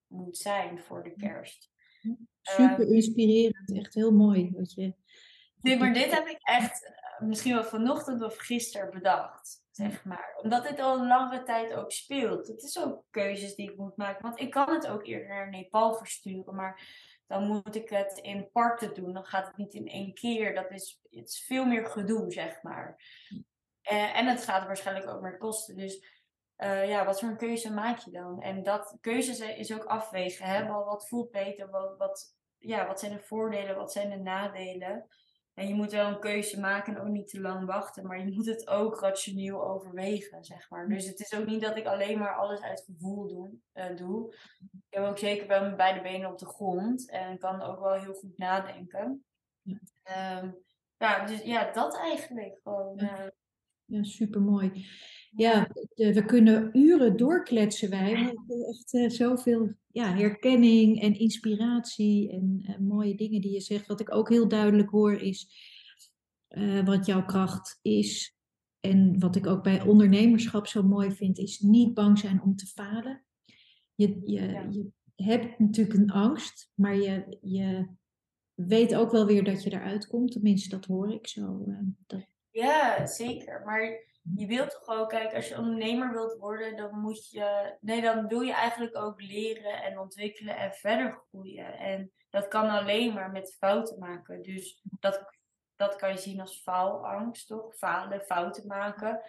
moet 0.07 0.37
zijn 0.37 0.79
voor 0.83 1.03
de 1.03 1.13
kerst. 1.15 1.71
Super 2.41 2.79
ehm, 2.79 2.93
inspirerend, 2.93 3.75
echt 3.75 3.93
heel 3.93 4.11
mooi 4.11 4.51
wat 4.55 4.73
je. 4.73 4.93
Dit, 5.61 5.79
maar 5.79 5.93
dit 5.93 6.11
heb 6.11 6.27
ik 6.27 6.39
echt 6.41 6.85
eh, 6.85 7.27
misschien 7.27 7.53
wel 7.53 7.63
vanochtend 7.63 8.23
of 8.23 8.37
gisteren 8.37 8.91
bedacht 8.91 9.67
zeg 9.79 10.05
maar. 10.05 10.37
Omdat 10.41 10.63
dit 10.67 10.79
al 10.79 10.99
een 10.99 11.07
langere 11.07 11.43
tijd 11.43 11.73
ook 11.73 11.91
speelt. 11.91 12.47
Het 12.47 12.63
is 12.63 12.79
ook 12.79 13.03
keuzes 13.09 13.55
die 13.55 13.71
ik 13.71 13.77
moet 13.77 13.97
maken. 13.97 14.21
Want 14.21 14.39
ik 14.39 14.51
kan 14.51 14.73
het 14.73 14.87
ook 14.87 15.05
eerder 15.05 15.27
naar 15.27 15.49
Nepal 15.49 15.93
versturen, 15.93 16.55
maar 16.55 16.81
dan 17.27 17.47
moet 17.47 17.75
ik 17.75 17.89
het 17.89 18.17
in 18.17 18.49
parten 18.51 18.93
doen. 18.93 19.13
Dan 19.13 19.25
gaat 19.25 19.47
het 19.47 19.57
niet 19.57 19.73
in 19.73 19.87
één 19.87 20.13
keer. 20.13 20.53
Dat 20.53 20.71
is, 20.71 20.99
het 21.09 21.27
is 21.27 21.43
veel 21.45 21.65
meer 21.65 21.85
gedoe, 21.85 22.31
zeg 22.31 22.61
maar. 22.61 23.01
Uh, 23.91 24.17
en 24.17 24.27
het 24.27 24.43
gaat 24.43 24.65
waarschijnlijk 24.65 25.07
ook 25.07 25.21
meer 25.21 25.37
kosten. 25.37 25.77
Dus 25.77 26.05
uh, 26.57 26.89
ja, 26.89 27.05
wat 27.05 27.19
voor 27.19 27.29
een 27.29 27.37
keuze 27.37 27.73
maak 27.73 27.97
je 27.97 28.11
dan? 28.11 28.41
En 28.41 28.63
dat 28.63 28.97
keuze 29.01 29.55
is 29.55 29.73
ook 29.73 29.85
afwegen. 29.85 30.45
Hè? 30.45 30.67
Wat, 30.67 30.85
wat 30.85 31.07
voelt 31.07 31.31
beter? 31.31 31.69
Wat, 31.69 31.97
wat, 31.97 32.35
ja, 32.57 32.87
wat 32.87 32.99
zijn 32.99 33.11
de 33.11 33.19
voordelen? 33.19 33.75
Wat 33.75 33.91
zijn 33.91 34.09
de 34.09 34.17
nadelen? 34.17 35.07
En 35.59 35.67
je 35.67 35.73
moet 35.73 35.91
wel 35.91 36.07
een 36.07 36.19
keuze 36.19 36.59
maken 36.59 36.95
en 36.95 37.01
ook 37.01 37.07
niet 37.07 37.29
te 37.29 37.41
lang 37.41 37.65
wachten. 37.65 38.07
Maar 38.07 38.19
je 38.19 38.31
moet 38.31 38.45
het 38.45 38.67
ook 38.67 38.99
rationeel 38.99 39.63
overwegen, 39.67 40.43
zeg 40.43 40.69
maar. 40.69 40.87
Dus 40.87 41.05
het 41.05 41.19
is 41.19 41.33
ook 41.33 41.45
niet 41.45 41.61
dat 41.61 41.77
ik 41.77 41.85
alleen 41.85 42.19
maar 42.19 42.35
alles 42.35 42.61
uit 42.61 42.83
gevoel 42.85 43.27
doe. 43.27 43.51
Uh, 43.73 43.95
doe. 43.95 44.33
Ik 44.71 44.79
heb 44.89 45.03
ook 45.03 45.17
zeker 45.17 45.47
wel 45.47 45.61
mijn 45.61 45.75
beide 45.75 46.01
benen 46.01 46.31
op 46.31 46.37
de 46.37 46.45
grond. 46.45 47.09
En 47.09 47.37
kan 47.37 47.61
ook 47.61 47.79
wel 47.79 47.93
heel 47.93 48.13
goed 48.13 48.37
nadenken. 48.37 49.25
Ja, 49.61 50.41
um, 50.41 50.57
ja 50.97 51.25
dus 51.25 51.41
ja, 51.41 51.71
dat 51.71 51.97
eigenlijk 51.97 52.59
gewoon. 52.63 52.99
Uh... 53.03 53.27
Ja, 53.89 54.03
super 54.03 54.41
mooi. 54.41 54.85
Ja, 55.31 55.69
we 55.95 56.25
kunnen 56.25 56.69
uren 56.77 57.17
doorkletsen 57.17 57.89
wij. 57.89 58.35
We 58.47 58.67
echt 58.67 58.93
uh, 58.93 59.09
zoveel 59.09 59.73
ja, 59.91 60.15
herkenning 60.15 61.01
en 61.01 61.19
inspiratie 61.19 62.31
en 62.31 62.65
uh, 62.69 62.77
mooie 62.77 63.15
dingen 63.15 63.41
die 63.41 63.51
je 63.51 63.61
zegt. 63.61 63.87
Wat 63.87 63.99
ik 63.99 64.15
ook 64.15 64.29
heel 64.29 64.47
duidelijk 64.47 64.89
hoor 64.89 65.13
is 65.13 65.47
uh, 66.49 66.85
wat 66.85 67.05
jouw 67.05 67.25
kracht 67.25 67.79
is. 67.81 68.37
En 68.79 69.19
wat 69.19 69.35
ik 69.35 69.47
ook 69.47 69.63
bij 69.63 69.81
ondernemerschap 69.81 70.67
zo 70.67 70.83
mooi 70.83 71.11
vind, 71.11 71.37
is 71.37 71.59
niet 71.59 71.93
bang 71.93 72.19
zijn 72.19 72.41
om 72.41 72.55
te 72.55 72.65
falen. 72.65 73.23
Je, 73.95 74.21
je, 74.25 74.67
je 75.15 75.23
hebt 75.23 75.59
natuurlijk 75.59 75.97
een 75.97 76.11
angst, 76.11 76.71
maar 76.73 76.95
je, 76.95 77.37
je 77.41 77.87
weet 78.53 78.95
ook 78.95 79.11
wel 79.11 79.25
weer 79.25 79.43
dat 79.43 79.63
je 79.63 79.71
eruit 79.71 80.07
komt. 80.07 80.31
Tenminste, 80.31 80.69
dat 80.69 80.85
hoor 80.85 81.13
ik 81.13 81.27
zo. 81.27 81.65
Dat... 82.07 82.27
Ja, 82.51 83.05
zeker. 83.05 83.61
Maar 83.65 83.81
je 84.35 84.45
wilt 84.45 84.71
toch 84.71 84.87
ook, 84.87 85.09
kijk, 85.09 85.33
als 85.35 85.47
je 85.47 85.57
ondernemer 85.57 86.11
wilt 86.11 86.37
worden, 86.37 86.77
dan 86.77 86.99
moet 86.99 87.29
je, 87.29 87.77
nee, 87.81 88.01
dan 88.01 88.27
wil 88.27 88.41
je 88.41 88.53
eigenlijk 88.53 88.97
ook 88.97 89.21
leren 89.21 89.83
en 89.83 89.99
ontwikkelen 89.99 90.57
en 90.57 90.73
verder 90.73 91.21
groeien. 91.27 91.77
En 91.77 92.11
dat 92.29 92.47
kan 92.47 92.69
alleen 92.69 93.13
maar 93.13 93.31
met 93.31 93.55
fouten 93.59 93.99
maken. 93.99 94.41
Dus 94.41 94.81
dat, 94.99 95.23
dat 95.75 95.95
kan 95.95 96.09
je 96.09 96.17
zien 96.17 96.39
als 96.39 96.61
faalangst, 96.61 97.47
toch? 97.47 97.75
Falen, 97.75 98.21
fouten 98.21 98.67
maken. 98.67 99.21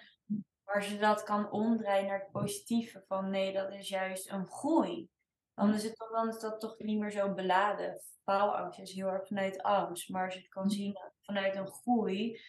Maar 0.64 0.74
als 0.74 0.88
je 0.88 0.98
dat 0.98 1.22
kan 1.22 1.50
omdraaien 1.50 2.06
naar 2.06 2.20
het 2.20 2.30
positieve, 2.30 3.04
van 3.06 3.30
nee, 3.30 3.52
dat 3.52 3.72
is 3.72 3.88
juist 3.88 4.30
een 4.30 4.46
groei. 4.46 5.09
Dan 5.54 5.74
is, 5.74 5.83
het 5.83 5.96
toch, 5.96 6.11
dan 6.11 6.28
is 6.28 6.38
dat 6.38 6.61
toch 6.61 6.78
niet 6.78 6.98
meer 6.98 7.11
zo 7.11 7.35
beladen. 7.35 8.00
Faalangst 8.24 8.78
is 8.78 8.92
heel 8.92 9.09
erg 9.09 9.26
vanuit 9.26 9.62
angst. 9.62 10.09
Maar 10.09 10.24
als 10.24 10.35
je 10.35 10.40
het 10.40 10.48
kan 10.48 10.70
zien 10.70 10.96
vanuit 11.22 11.56
een 11.56 11.68
groei, 11.68 12.40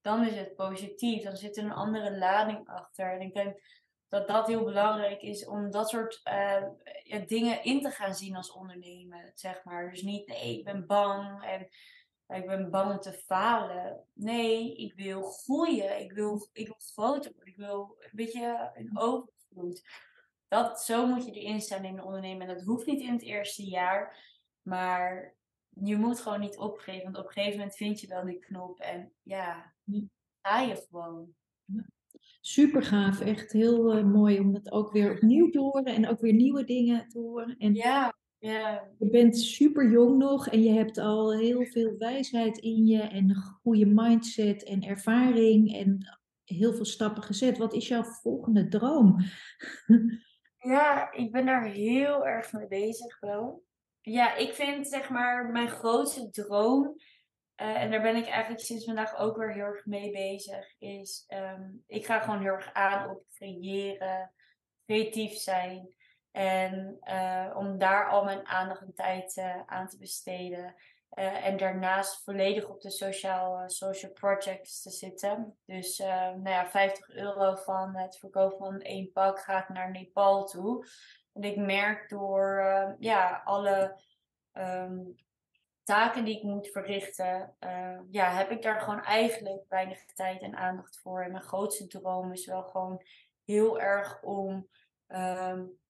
dan 0.00 0.26
is 0.26 0.36
het 0.36 0.54
positief. 0.54 1.22
Dan 1.22 1.36
zit 1.36 1.56
er 1.56 1.64
een 1.64 1.72
andere 1.72 2.18
lading 2.18 2.68
achter. 2.68 3.12
En 3.12 3.20
ik 3.20 3.34
denk 3.34 3.60
dat 4.08 4.28
dat 4.28 4.46
heel 4.46 4.64
belangrijk 4.64 5.22
is 5.22 5.46
om 5.46 5.70
dat 5.70 5.88
soort 5.88 6.20
ja, 7.02 7.18
dingen 7.26 7.64
in 7.64 7.80
te 7.82 7.90
gaan 7.90 8.14
zien 8.14 8.36
als 8.36 8.52
ondernemer, 8.52 9.30
zeg 9.34 9.64
maar. 9.64 9.90
Dus 9.90 10.02
niet, 10.02 10.26
nee, 10.26 10.58
ik 10.58 10.64
ben 10.64 10.86
bang 10.86 11.44
en 11.44 11.68
ik 12.36 12.46
ben 12.46 12.70
bang 12.70 12.92
om 12.92 13.00
te 13.00 13.12
falen. 13.12 14.04
Nee, 14.14 14.76
ik 14.76 14.94
wil 14.94 15.22
groeien. 15.22 16.00
Ik 16.00 16.12
wil, 16.12 16.48
ik 16.52 16.66
wil 16.66 16.78
groter 16.78 17.32
worden. 17.32 17.52
Ik 17.52 17.56
wil 17.56 17.96
een 18.00 18.10
beetje 18.12 18.70
een 18.74 18.98
overvloed. 18.98 19.82
Dat, 20.48 20.82
zo 20.82 21.06
moet 21.06 21.24
je 21.24 21.32
erin 21.32 21.60
staan 21.60 21.84
in 21.84 21.96
de 21.96 22.04
ondernemer. 22.04 22.48
En 22.48 22.54
dat 22.54 22.64
hoeft 22.64 22.86
niet 22.86 23.00
in 23.00 23.12
het 23.12 23.22
eerste 23.22 23.64
jaar. 23.64 24.18
Maar 24.62 25.34
je 25.82 25.96
moet 25.96 26.20
gewoon 26.20 26.40
niet 26.40 26.58
opgeven. 26.58 27.02
Want 27.02 27.18
op 27.18 27.24
een 27.24 27.32
gegeven 27.32 27.58
moment 27.58 27.76
vind 27.76 28.00
je 28.00 28.06
wel 28.06 28.24
die 28.24 28.38
knop. 28.38 28.78
En 28.78 29.12
ja, 29.22 29.74
ga 30.42 30.60
je 30.60 30.86
gewoon. 30.90 31.34
Super 32.40 32.82
gaaf, 32.82 33.20
echt 33.20 33.52
heel 33.52 33.98
uh, 33.98 34.04
mooi 34.04 34.40
om 34.40 34.52
dat 34.52 34.72
ook 34.72 34.92
weer 34.92 35.12
opnieuw 35.12 35.50
te 35.50 35.58
horen 35.58 35.84
en 35.94 36.08
ook 36.08 36.20
weer 36.20 36.32
nieuwe 36.32 36.64
dingen 36.64 37.08
te 37.08 37.18
horen. 37.18 37.56
En 37.58 37.74
ja, 37.74 38.14
ja. 38.38 38.88
Je 38.98 39.10
bent 39.10 39.38
super 39.38 39.90
jong 39.90 40.18
nog 40.18 40.48
en 40.48 40.62
je 40.62 40.70
hebt 40.70 40.98
al 40.98 41.38
heel 41.38 41.64
veel 41.64 41.94
wijsheid 41.98 42.58
in 42.58 42.86
je 42.86 43.00
en 43.00 43.30
een 43.30 43.42
goede 43.62 43.86
mindset 43.86 44.64
en 44.64 44.82
ervaring 44.82 45.76
en 45.76 46.18
heel 46.44 46.72
veel 46.72 46.84
stappen 46.84 47.22
gezet. 47.22 47.58
Wat 47.58 47.74
is 47.74 47.88
jouw 47.88 48.02
volgende 48.02 48.68
droom? 48.68 49.16
Ja, 50.62 51.12
ik 51.12 51.32
ben 51.32 51.46
daar 51.46 51.64
heel 51.64 52.26
erg 52.26 52.52
mee 52.52 52.66
bezig 52.66 53.20
wel. 53.20 53.64
Ja, 54.00 54.34
ik 54.34 54.54
vind 54.54 54.88
zeg 54.88 55.08
maar 55.08 55.46
mijn 55.46 55.68
grootste 55.68 56.30
droom 56.30 56.96
en 57.60 57.90
daar 57.90 58.02
ben 58.02 58.16
ik 58.16 58.26
eigenlijk 58.26 58.64
sinds 58.64 58.84
vandaag 58.84 59.16
ook 59.16 59.36
weer 59.36 59.52
heel 59.52 59.64
erg 59.64 59.86
mee 59.86 60.10
bezig. 60.10 60.74
Is 60.78 61.24
ehm, 61.26 61.62
ik 61.86 62.06
ga 62.06 62.20
gewoon 62.20 62.40
heel 62.40 62.52
erg 62.52 62.72
aan 62.72 63.10
op 63.10 63.22
creëren, 63.34 64.32
creatief 64.86 65.32
zijn. 65.32 65.88
En 66.30 66.98
om 67.56 67.78
daar 67.78 68.08
al 68.08 68.24
mijn 68.24 68.46
aandacht 68.46 68.82
en 68.82 68.94
tijd 68.94 69.42
aan 69.66 69.88
te 69.88 69.98
besteden. 69.98 70.74
En 71.10 71.56
daarnaast 71.56 72.24
volledig 72.24 72.68
op 72.68 72.80
de 72.80 72.90
sociaal, 72.90 73.68
social 73.68 74.12
projects 74.12 74.82
te 74.82 74.90
zitten. 74.90 75.56
Dus 75.64 75.98
nou 75.98 76.48
ja, 76.48 76.70
50 76.70 77.08
euro 77.08 77.54
van 77.54 77.96
het 77.96 78.18
verkopen 78.18 78.58
van 78.58 78.80
één 78.80 79.12
pak 79.12 79.40
gaat 79.40 79.68
naar 79.68 79.90
Nepal 79.90 80.46
toe. 80.46 80.86
En 81.32 81.42
ik 81.42 81.56
merk 81.56 82.08
door 82.08 82.60
uh, 82.60 82.90
ja, 82.98 83.42
alle 83.44 84.00
um, 84.52 85.14
taken 85.82 86.24
die 86.24 86.36
ik 86.36 86.42
moet 86.42 86.68
verrichten, 86.68 87.56
ja, 88.10 88.30
heb 88.30 88.50
ik 88.50 88.62
daar 88.62 88.80
gewoon 88.80 89.02
eigenlijk 89.02 89.64
weinig 89.68 90.04
tijd 90.04 90.42
en 90.42 90.56
aandacht 90.56 90.98
voor. 90.98 91.22
En 91.22 91.30
mijn 91.30 91.42
grootste 91.42 91.86
droom 91.86 92.32
is 92.32 92.46
wel 92.46 92.62
gewoon 92.62 93.02
heel 93.44 93.80
erg 93.80 94.22
om 94.22 94.68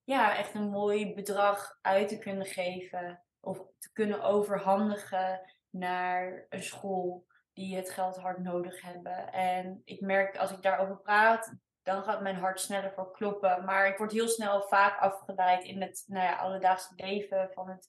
ja, 0.04 0.36
echt 0.36 0.54
een 0.54 0.70
mooi 0.70 1.14
bedrag 1.14 1.78
uit 1.82 2.08
te 2.08 2.18
kunnen 2.18 2.46
geven 2.46 3.22
of 3.40 3.58
te 3.78 3.92
kunnen 3.92 4.22
overhandigen 4.22 5.40
naar 5.70 6.46
een 6.48 6.62
school 6.62 7.26
die 7.52 7.76
het 7.76 7.90
geld 7.90 8.16
hard 8.16 8.38
nodig 8.38 8.82
hebben. 8.82 9.32
En 9.32 9.82
ik 9.84 10.00
merk 10.00 10.36
als 10.36 10.50
ik 10.50 10.62
daarover 10.62 10.96
praat, 10.96 11.54
dan 11.82 12.02
gaat 12.02 12.20
mijn 12.20 12.36
hart 12.36 12.60
sneller 12.60 12.92
voor 12.92 13.12
kloppen. 13.12 13.64
Maar 13.64 13.86
ik 13.86 13.98
word 13.98 14.12
heel 14.12 14.28
snel 14.28 14.62
vaak 14.62 15.00
afgeleid 15.00 15.64
in 15.64 15.82
het 15.82 16.04
nou 16.06 16.24
ja, 16.24 16.36
alledaagse 16.36 16.92
leven 16.96 17.50
van 17.52 17.68
het, 17.68 17.88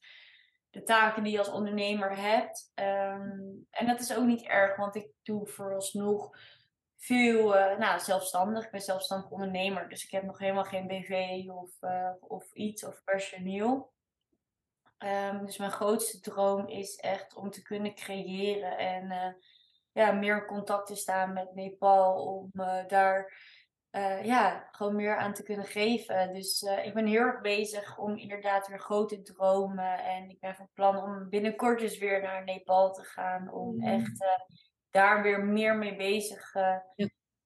de 0.69 0.83
taken 0.83 1.23
die 1.23 1.31
je 1.31 1.39
als 1.39 1.51
ondernemer 1.51 2.17
hebt. 2.17 2.71
Ehm, 2.73 3.39
en 3.69 3.85
dat 3.85 3.99
is 3.99 4.15
ook 4.15 4.25
niet 4.25 4.45
erg, 4.45 4.75
want 4.75 4.95
ik 4.95 5.07
doe 5.23 5.47
vooralsnog 5.47 6.29
veel 6.97 7.55
uh, 7.55 7.77
nou, 7.77 7.99
zelfstandig. 7.99 8.65
Ik 8.65 8.71
ben 8.71 8.81
zelfstandig 8.81 9.29
ondernemer, 9.29 9.89
dus 9.89 10.03
ik 10.03 10.11
heb 10.11 10.23
nog 10.23 10.37
helemaal 10.37 10.63
geen 10.63 10.87
BV 10.87 11.43
of, 11.49 11.71
uh, 11.81 12.11
of 12.19 12.53
iets 12.53 12.85
of 12.85 13.03
personeel. 13.03 13.93
Um, 14.97 15.45
dus 15.45 15.57
mijn 15.57 15.71
grootste 15.71 16.19
droom 16.19 16.67
is 16.67 16.95
echt 16.95 17.35
om 17.35 17.49
te 17.49 17.61
kunnen 17.61 17.95
creëren 17.95 18.77
en 18.77 19.05
uh, 19.05 19.33
ja, 19.91 20.11
meer 20.11 20.37
in 20.37 20.45
contact 20.45 20.87
te 20.87 20.95
staan 20.95 21.33
met 21.33 21.55
Nepal. 21.55 22.25
Om 22.25 22.51
daar 22.87 23.33
uh, 23.91 24.25
ja, 24.25 24.67
gewoon 24.71 24.95
meer 24.95 25.17
aan 25.17 25.33
te 25.33 25.43
kunnen 25.43 25.65
geven. 25.65 26.33
Dus 26.33 26.61
ik 26.83 26.93
ben 26.93 27.05
heel 27.05 27.21
erg 27.21 27.41
bezig 27.41 27.97
om 27.97 28.17
inderdaad 28.17 28.67
weer 28.67 28.79
grote 28.79 29.21
dromen. 29.21 30.03
En 30.03 30.29
ik 30.29 30.39
ben 30.39 30.55
van 30.55 30.69
plan 30.73 30.97
om 30.97 31.29
binnenkort 31.29 31.79
dus 31.79 31.97
weer 31.97 32.21
naar 32.21 32.43
Nepal 32.43 32.93
te 32.93 33.03
gaan. 33.03 33.51
Om 33.51 33.75
mm. 33.75 33.83
echt 33.83 34.25
daar 34.89 35.21
weer 35.21 35.43
meer 35.43 35.75
mee 35.75 35.95
bezig 35.95 36.53
ja. 36.53 36.83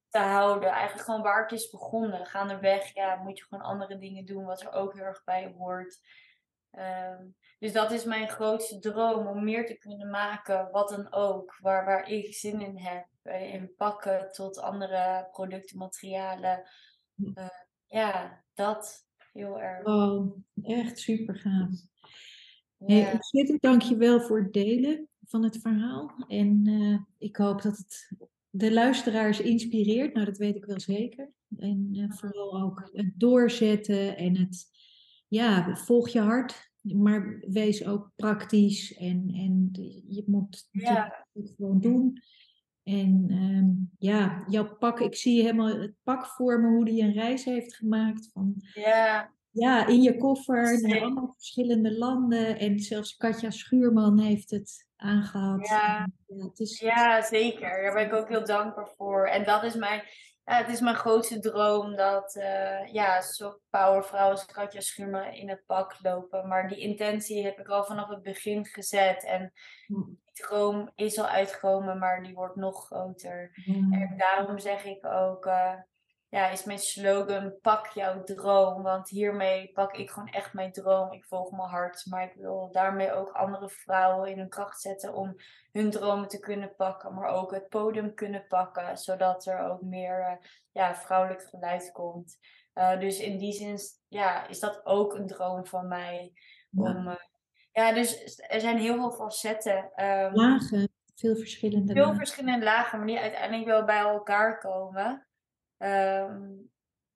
te 0.10 0.20
houden. 0.20 0.70
Eigenlijk 0.70 1.06
gewoon 1.06 1.22
waar 1.22 1.42
het 1.42 1.52
is 1.52 1.70
begonnen. 1.70 2.26
Gaandeweg 2.26 2.94
ja, 2.94 3.16
moet 3.16 3.38
je 3.38 3.44
gewoon 3.44 3.64
andere 3.64 3.98
dingen 3.98 4.26
doen 4.26 4.46
wat 4.46 4.62
er 4.62 4.72
ook 4.72 4.94
heel 4.94 5.04
erg 5.04 5.24
bij 5.24 5.54
hoort. 5.58 6.00
Um, 6.78 7.36
dus 7.60 7.74
dat 7.74 7.92
is 7.92 8.04
mijn 8.04 8.30
grootste 8.30 8.80
droom, 8.80 9.28
om 9.28 9.44
meer 9.44 9.66
te 9.66 9.78
kunnen 9.78 10.10
maken, 10.10 10.70
wat 10.72 10.90
dan 10.90 11.14
ook, 11.14 11.58
waar, 11.62 11.86
waar 11.86 12.10
ik 12.10 12.34
zin 12.34 12.62
in 12.62 12.78
heb. 12.78 13.06
Eh, 13.22 13.54
in 13.54 13.76
pakken 13.78 14.32
tot 14.32 14.60
andere 14.60 15.28
producten, 15.32 15.78
materialen. 15.78 16.64
Uh, 17.16 17.48
ja, 17.86 18.44
dat 18.54 19.08
heel 19.34 19.62
erg. 19.62 19.86
Oh, 19.86 20.38
echt 20.64 21.00
super 21.00 21.36
gaaf. 21.36 21.70
Ja. 22.78 22.96
Hey, 22.96 23.14
ontzettend 23.14 23.62
dankjewel 23.62 24.22
voor 24.22 24.40
het 24.40 24.54
delen 24.54 25.08
van 25.26 25.44
het 25.44 25.58
verhaal. 25.62 26.26
En 26.28 26.68
uh, 26.68 27.00
ik 27.18 27.36
hoop 27.36 27.62
dat 27.62 27.78
het 27.78 28.18
de 28.50 28.74
luisteraars 28.74 29.40
inspireert. 29.40 30.14
Nou, 30.14 30.26
dat 30.26 30.38
weet 30.38 30.56
ik 30.56 30.66
wel 30.66 30.80
zeker. 30.80 31.32
En 31.58 31.90
uh, 31.92 32.12
vooral 32.12 32.62
ook 32.62 32.90
het 32.94 33.12
doorzetten 33.16 34.18
en 34.18 34.38
het, 34.38 34.68
ja, 35.36 35.76
volg 35.76 36.10
je 36.10 36.20
hart 36.20 36.74
maar 36.94 37.40
wees 37.48 37.86
ook 37.86 38.12
praktisch 38.16 38.94
en, 38.94 39.30
en 39.34 39.70
je 40.08 40.24
moet 40.26 40.68
ja. 40.72 41.26
het 41.34 41.54
gewoon 41.56 41.80
doen. 41.80 42.22
En 42.84 43.28
um, 43.32 43.92
ja, 44.00 44.44
jouw 44.48 44.76
pak, 44.78 45.00
ik 45.00 45.16
zie 45.16 45.42
helemaal 45.42 45.80
het 45.80 45.94
pak 46.04 46.26
voor 46.26 46.60
me, 46.60 46.68
hoe 46.68 46.86
die 46.86 47.04
een 47.04 47.14
reis 47.14 47.46
heeft 47.46 47.76
gemaakt. 47.76 48.30
Van, 48.34 48.54
ja. 48.74 49.32
ja, 49.52 49.88
in 49.88 50.02
je 50.02 50.18
koffer 50.18 50.82
naar 50.82 51.02
allemaal 51.02 51.34
verschillende 51.38 51.98
landen. 51.98 52.60
En 52.60 52.80
zelfs 52.80 53.18
Katja 53.18 53.50
Schuurman 53.50 54.20
heeft 54.20 54.50
het 54.50 54.88
aangehad. 54.96 55.68
Ja, 55.68 56.08
ja, 56.28 56.46
het 56.46 56.60
is... 56.60 56.80
ja 56.80 57.22
zeker. 57.22 57.82
Daar 57.82 57.94
ben 57.94 58.06
ik 58.06 58.14
ook 58.14 58.30
heel 58.30 58.46
dankbaar 58.46 58.90
voor. 58.98 59.28
En 59.28 59.44
dat 59.44 59.64
is 59.64 59.76
mijn, 59.76 60.04
ja, 60.46 60.58
het 60.58 60.70
is 60.70 60.80
mijn 60.80 60.96
grootste 60.96 61.40
droom 61.40 61.96
dat 61.96 62.36
uh, 62.36 62.94
ja, 62.94 63.22
zo'n 63.22 63.58
powervrouwen 63.70 64.32
als 64.32 64.46
Katja 64.46 65.32
in 65.32 65.50
het 65.50 65.66
pak 65.66 65.96
lopen. 66.02 66.48
Maar 66.48 66.68
die 66.68 66.78
intentie 66.78 67.44
heb 67.44 67.60
ik 67.60 67.68
al 67.68 67.84
vanaf 67.84 68.10
het 68.10 68.22
begin 68.22 68.66
gezet. 68.66 69.24
En 69.24 69.52
die 69.86 70.20
droom 70.34 70.92
is 70.96 71.20
al 71.20 71.28
uitgekomen, 71.28 72.00
maar 72.00 72.24
die 72.24 72.34
wordt 72.34 72.56
nog 72.56 72.86
groter. 72.86 73.52
En 73.92 74.14
daarom 74.18 74.60
zeg 74.60 74.86
ik 74.86 75.06
ook, 75.06 75.46
uh, 75.46 75.74
ja, 76.30 76.50
is 76.50 76.64
mijn 76.64 76.80
slogan 76.80 77.60
pak 77.62 77.88
jouw 77.88 78.24
droom. 78.24 78.84
Want 78.84 79.10
hiermee 79.10 79.72
pak 79.74 79.98
ik 79.98 80.10
gewoon 80.10 80.30
echt 80.30 80.54
mijn 80.54 80.72
droom. 80.72 81.12
Ik 81.12 81.26
volg 81.26 81.52
mijn 81.52 81.70
hart. 81.70 82.06
Maar 82.06 82.24
ik 82.24 82.34
wil 82.36 82.70
daarmee 82.72 83.14
ook 83.14 83.32
andere 83.32 83.70
vrouwen 83.70 84.32
in 84.32 84.38
hun 84.38 84.50
kracht 84.50 84.82
zetten 84.82 85.14
om 85.14 85.36
hun 85.72 85.90
dromen 85.90 86.28
te 86.28 86.40
kunnen 86.40 86.76
pakken. 86.76 87.14
Maar 87.14 87.30
ook 87.30 87.52
het 87.52 87.70
podium 87.70 88.14
kunnen 88.14 88.46
pakken. 88.48 88.98
Zodat 88.98 89.46
er 89.46 89.60
ook 89.60 89.82
meer 89.82 90.20
uh, 90.20 90.48
ja, 90.72 90.96
vrouwelijk 90.96 91.42
geluid 91.42 91.92
komt. 91.92 92.38
Uh, 92.74 93.00
dus 93.00 93.20
in 93.20 93.38
die 93.38 93.54
zin 93.54 93.80
ja, 94.08 94.48
is 94.48 94.60
dat 94.60 94.86
ook 94.86 95.14
een 95.14 95.28
droom 95.28 95.66
van 95.66 95.88
mij. 95.88 96.34
Om, 96.76 97.08
uh, 97.08 97.16
ja, 97.72 97.94
dus 97.94 98.40
er 98.48 98.60
zijn 98.60 98.78
heel 98.78 98.96
veel 98.96 99.12
facetten. 99.12 99.92
Um, 99.96 100.34
lagen, 100.34 100.90
veel 101.16 101.36
verschillende 101.36 101.94
Veel 101.94 102.02
lagen. 102.02 102.18
verschillende 102.18 102.66
lagen, 102.66 102.98
maar 102.98 103.08
die 103.08 103.20
uiteindelijk 103.20 103.66
wel 103.66 103.86
bij 103.86 104.00
elkaar 104.00 104.60
komen. 104.60 105.28
Um, 105.86 106.70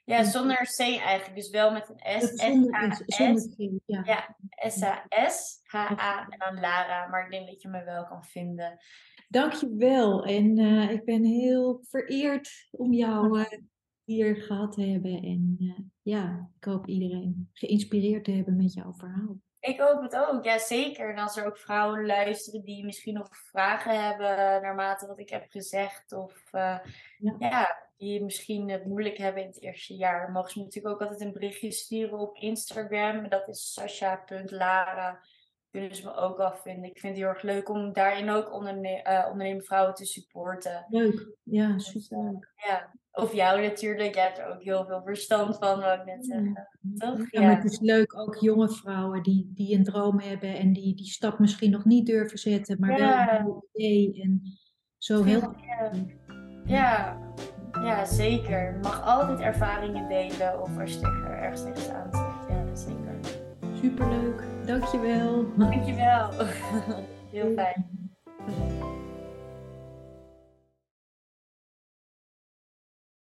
Ja, 0.06 0.24
zonder 0.24 0.56
C 0.56 0.80
eigenlijk. 0.80 1.36
Dus 1.36 1.50
wel 1.50 1.72
met 1.72 1.90
een 1.90 2.22
S. 2.22 2.34
Zonder 2.34 3.56
C, 3.56 3.80
ja. 3.86 4.02
Ja, 4.06 4.36
S-A-S, 4.70 5.60
H-A 5.64 6.28
en 6.30 6.40
dan 6.40 6.60
Lara. 6.60 7.08
Maar 7.08 7.24
ik 7.26 7.32
denk 7.32 7.48
dat 7.48 7.62
je 7.62 7.68
me 7.68 7.84
wel 7.84 8.06
kan 8.06 8.24
vinden. 8.24 8.78
Dankjewel. 9.28 10.26
En 10.26 10.60
uh, 10.60 10.92
ik 10.92 11.06
ben 11.06 11.24
heel 11.24 11.84
vereerd 11.90 12.68
om 12.72 12.94
jou 12.94 13.40
uh, 13.40 13.46
hier 14.04 14.36
gehad 14.36 14.72
te 14.72 14.82
hebben. 14.82 15.22
En 15.22 15.56
uh, 15.60 15.80
ja, 16.02 16.50
ik 16.60 16.64
hoop 16.64 16.88
iedereen 16.88 17.50
geïnspireerd 17.54 18.24
te 18.24 18.32
hebben 18.32 18.56
met 18.56 18.74
jouw 18.74 18.94
verhaal. 18.94 19.38
Ik 19.60 19.80
hoop 19.80 20.02
het 20.02 20.16
ook, 20.16 20.44
ja 20.44 20.58
zeker. 20.58 21.10
En 21.10 21.18
als 21.18 21.38
er 21.38 21.46
ook 21.46 21.58
vrouwen 21.58 22.06
luisteren 22.06 22.64
die 22.64 22.86
misschien 22.86 23.14
nog 23.14 23.28
vragen 23.32 24.04
hebben 24.06 24.62
naarmate 24.62 25.08
wat 25.08 25.20
ik 25.20 25.30
heb 25.30 25.46
gezegd. 25.50 26.12
Of 26.14 26.52
ja. 26.52 26.82
ja. 27.40 27.88
die 27.98 28.24
misschien 28.24 28.70
het 28.70 28.86
moeilijk 28.86 29.18
hebben 29.18 29.42
in 29.42 29.48
het 29.48 29.62
eerste 29.62 29.96
jaar. 29.96 30.32
Mogen 30.32 30.52
ze 30.52 30.60
natuurlijk 30.60 30.94
ook 30.94 31.02
altijd 31.02 31.22
een 31.22 31.34
berichtje 31.34 31.72
sturen 31.72 32.20
op 32.20 32.38
Instagram. 32.38 33.30
Dat 33.30 33.48
is 33.48 33.74
sasha.lara 33.74 35.20
kunnen 35.72 35.96
ze 35.96 36.04
me 36.04 36.14
ook 36.14 36.38
wel 36.38 36.56
vinden. 36.56 36.90
Ik 36.90 37.00
vind 37.00 37.14
het 37.14 37.24
heel 37.24 37.34
erg 37.34 37.42
leuk 37.42 37.70
om 37.70 37.94
daarin 37.94 38.30
ook 38.30 38.54
onderne 38.54 39.04
uh, 39.08 39.26
ondernemende 39.26 39.64
vrouwen 39.64 39.94
te 39.94 40.06
supporten. 40.06 40.86
Leuk, 40.90 41.28
ja, 41.44 41.74
dus, 41.74 41.92
super 41.92 42.24
leuk. 42.24 42.52
ja, 42.56 42.94
of 43.18 43.34
jou 43.34 43.62
natuurlijk. 43.62 44.16
Je 44.16 44.22
hebt 44.22 44.38
er 44.38 44.54
ook 44.54 44.64
heel 44.64 44.86
veel 44.86 45.02
verstand 45.04 45.58
van, 45.58 45.80
wat 45.80 46.00
ik 46.00 46.06
net 46.06 46.26
zeggen. 46.26 46.68
Toch? 46.98 47.26
Ja, 47.30 47.42
maar 47.42 47.56
het 47.62 47.72
is 47.72 47.80
leuk 47.80 48.20
ook 48.20 48.36
jonge 48.36 48.70
vrouwen 48.70 49.24
die, 49.24 49.52
die 49.54 49.78
een 49.78 49.84
droom 49.84 50.20
hebben 50.20 50.58
en 50.58 50.74
die 50.74 50.96
die 50.96 51.06
stap 51.06 51.40
misschien 51.40 51.72
nog 51.72 51.86
niet 51.86 52.06
durven 52.06 52.38
zetten, 52.38 52.80
maar 52.80 53.00
wel 53.00 53.40
een 53.40 53.64
idee 53.74 54.22
en 54.22 54.42
zo 54.98 55.24
heel. 55.24 55.56
Ja. 55.66 55.92
ja. 56.66 57.26
Ja, 57.84 58.06
zeker. 58.06 58.74
Je 58.74 58.80
mag 58.82 59.06
altijd 59.06 59.40
ervaringen 59.40 60.08
delen 60.08 60.62
of 60.62 60.80
als 60.80 60.94
je 60.94 61.00
tegen, 61.00 61.42
ergens 61.42 61.64
tegenaan 61.64 62.10
zit. 62.12 62.50
Ja, 62.50 62.76
zeker. 62.76 63.20
Superleuk. 63.82 64.44
Dankjewel. 64.66 65.46
Dankjewel. 65.58 66.30
Heel 67.32 67.54
fijn. 67.56 67.86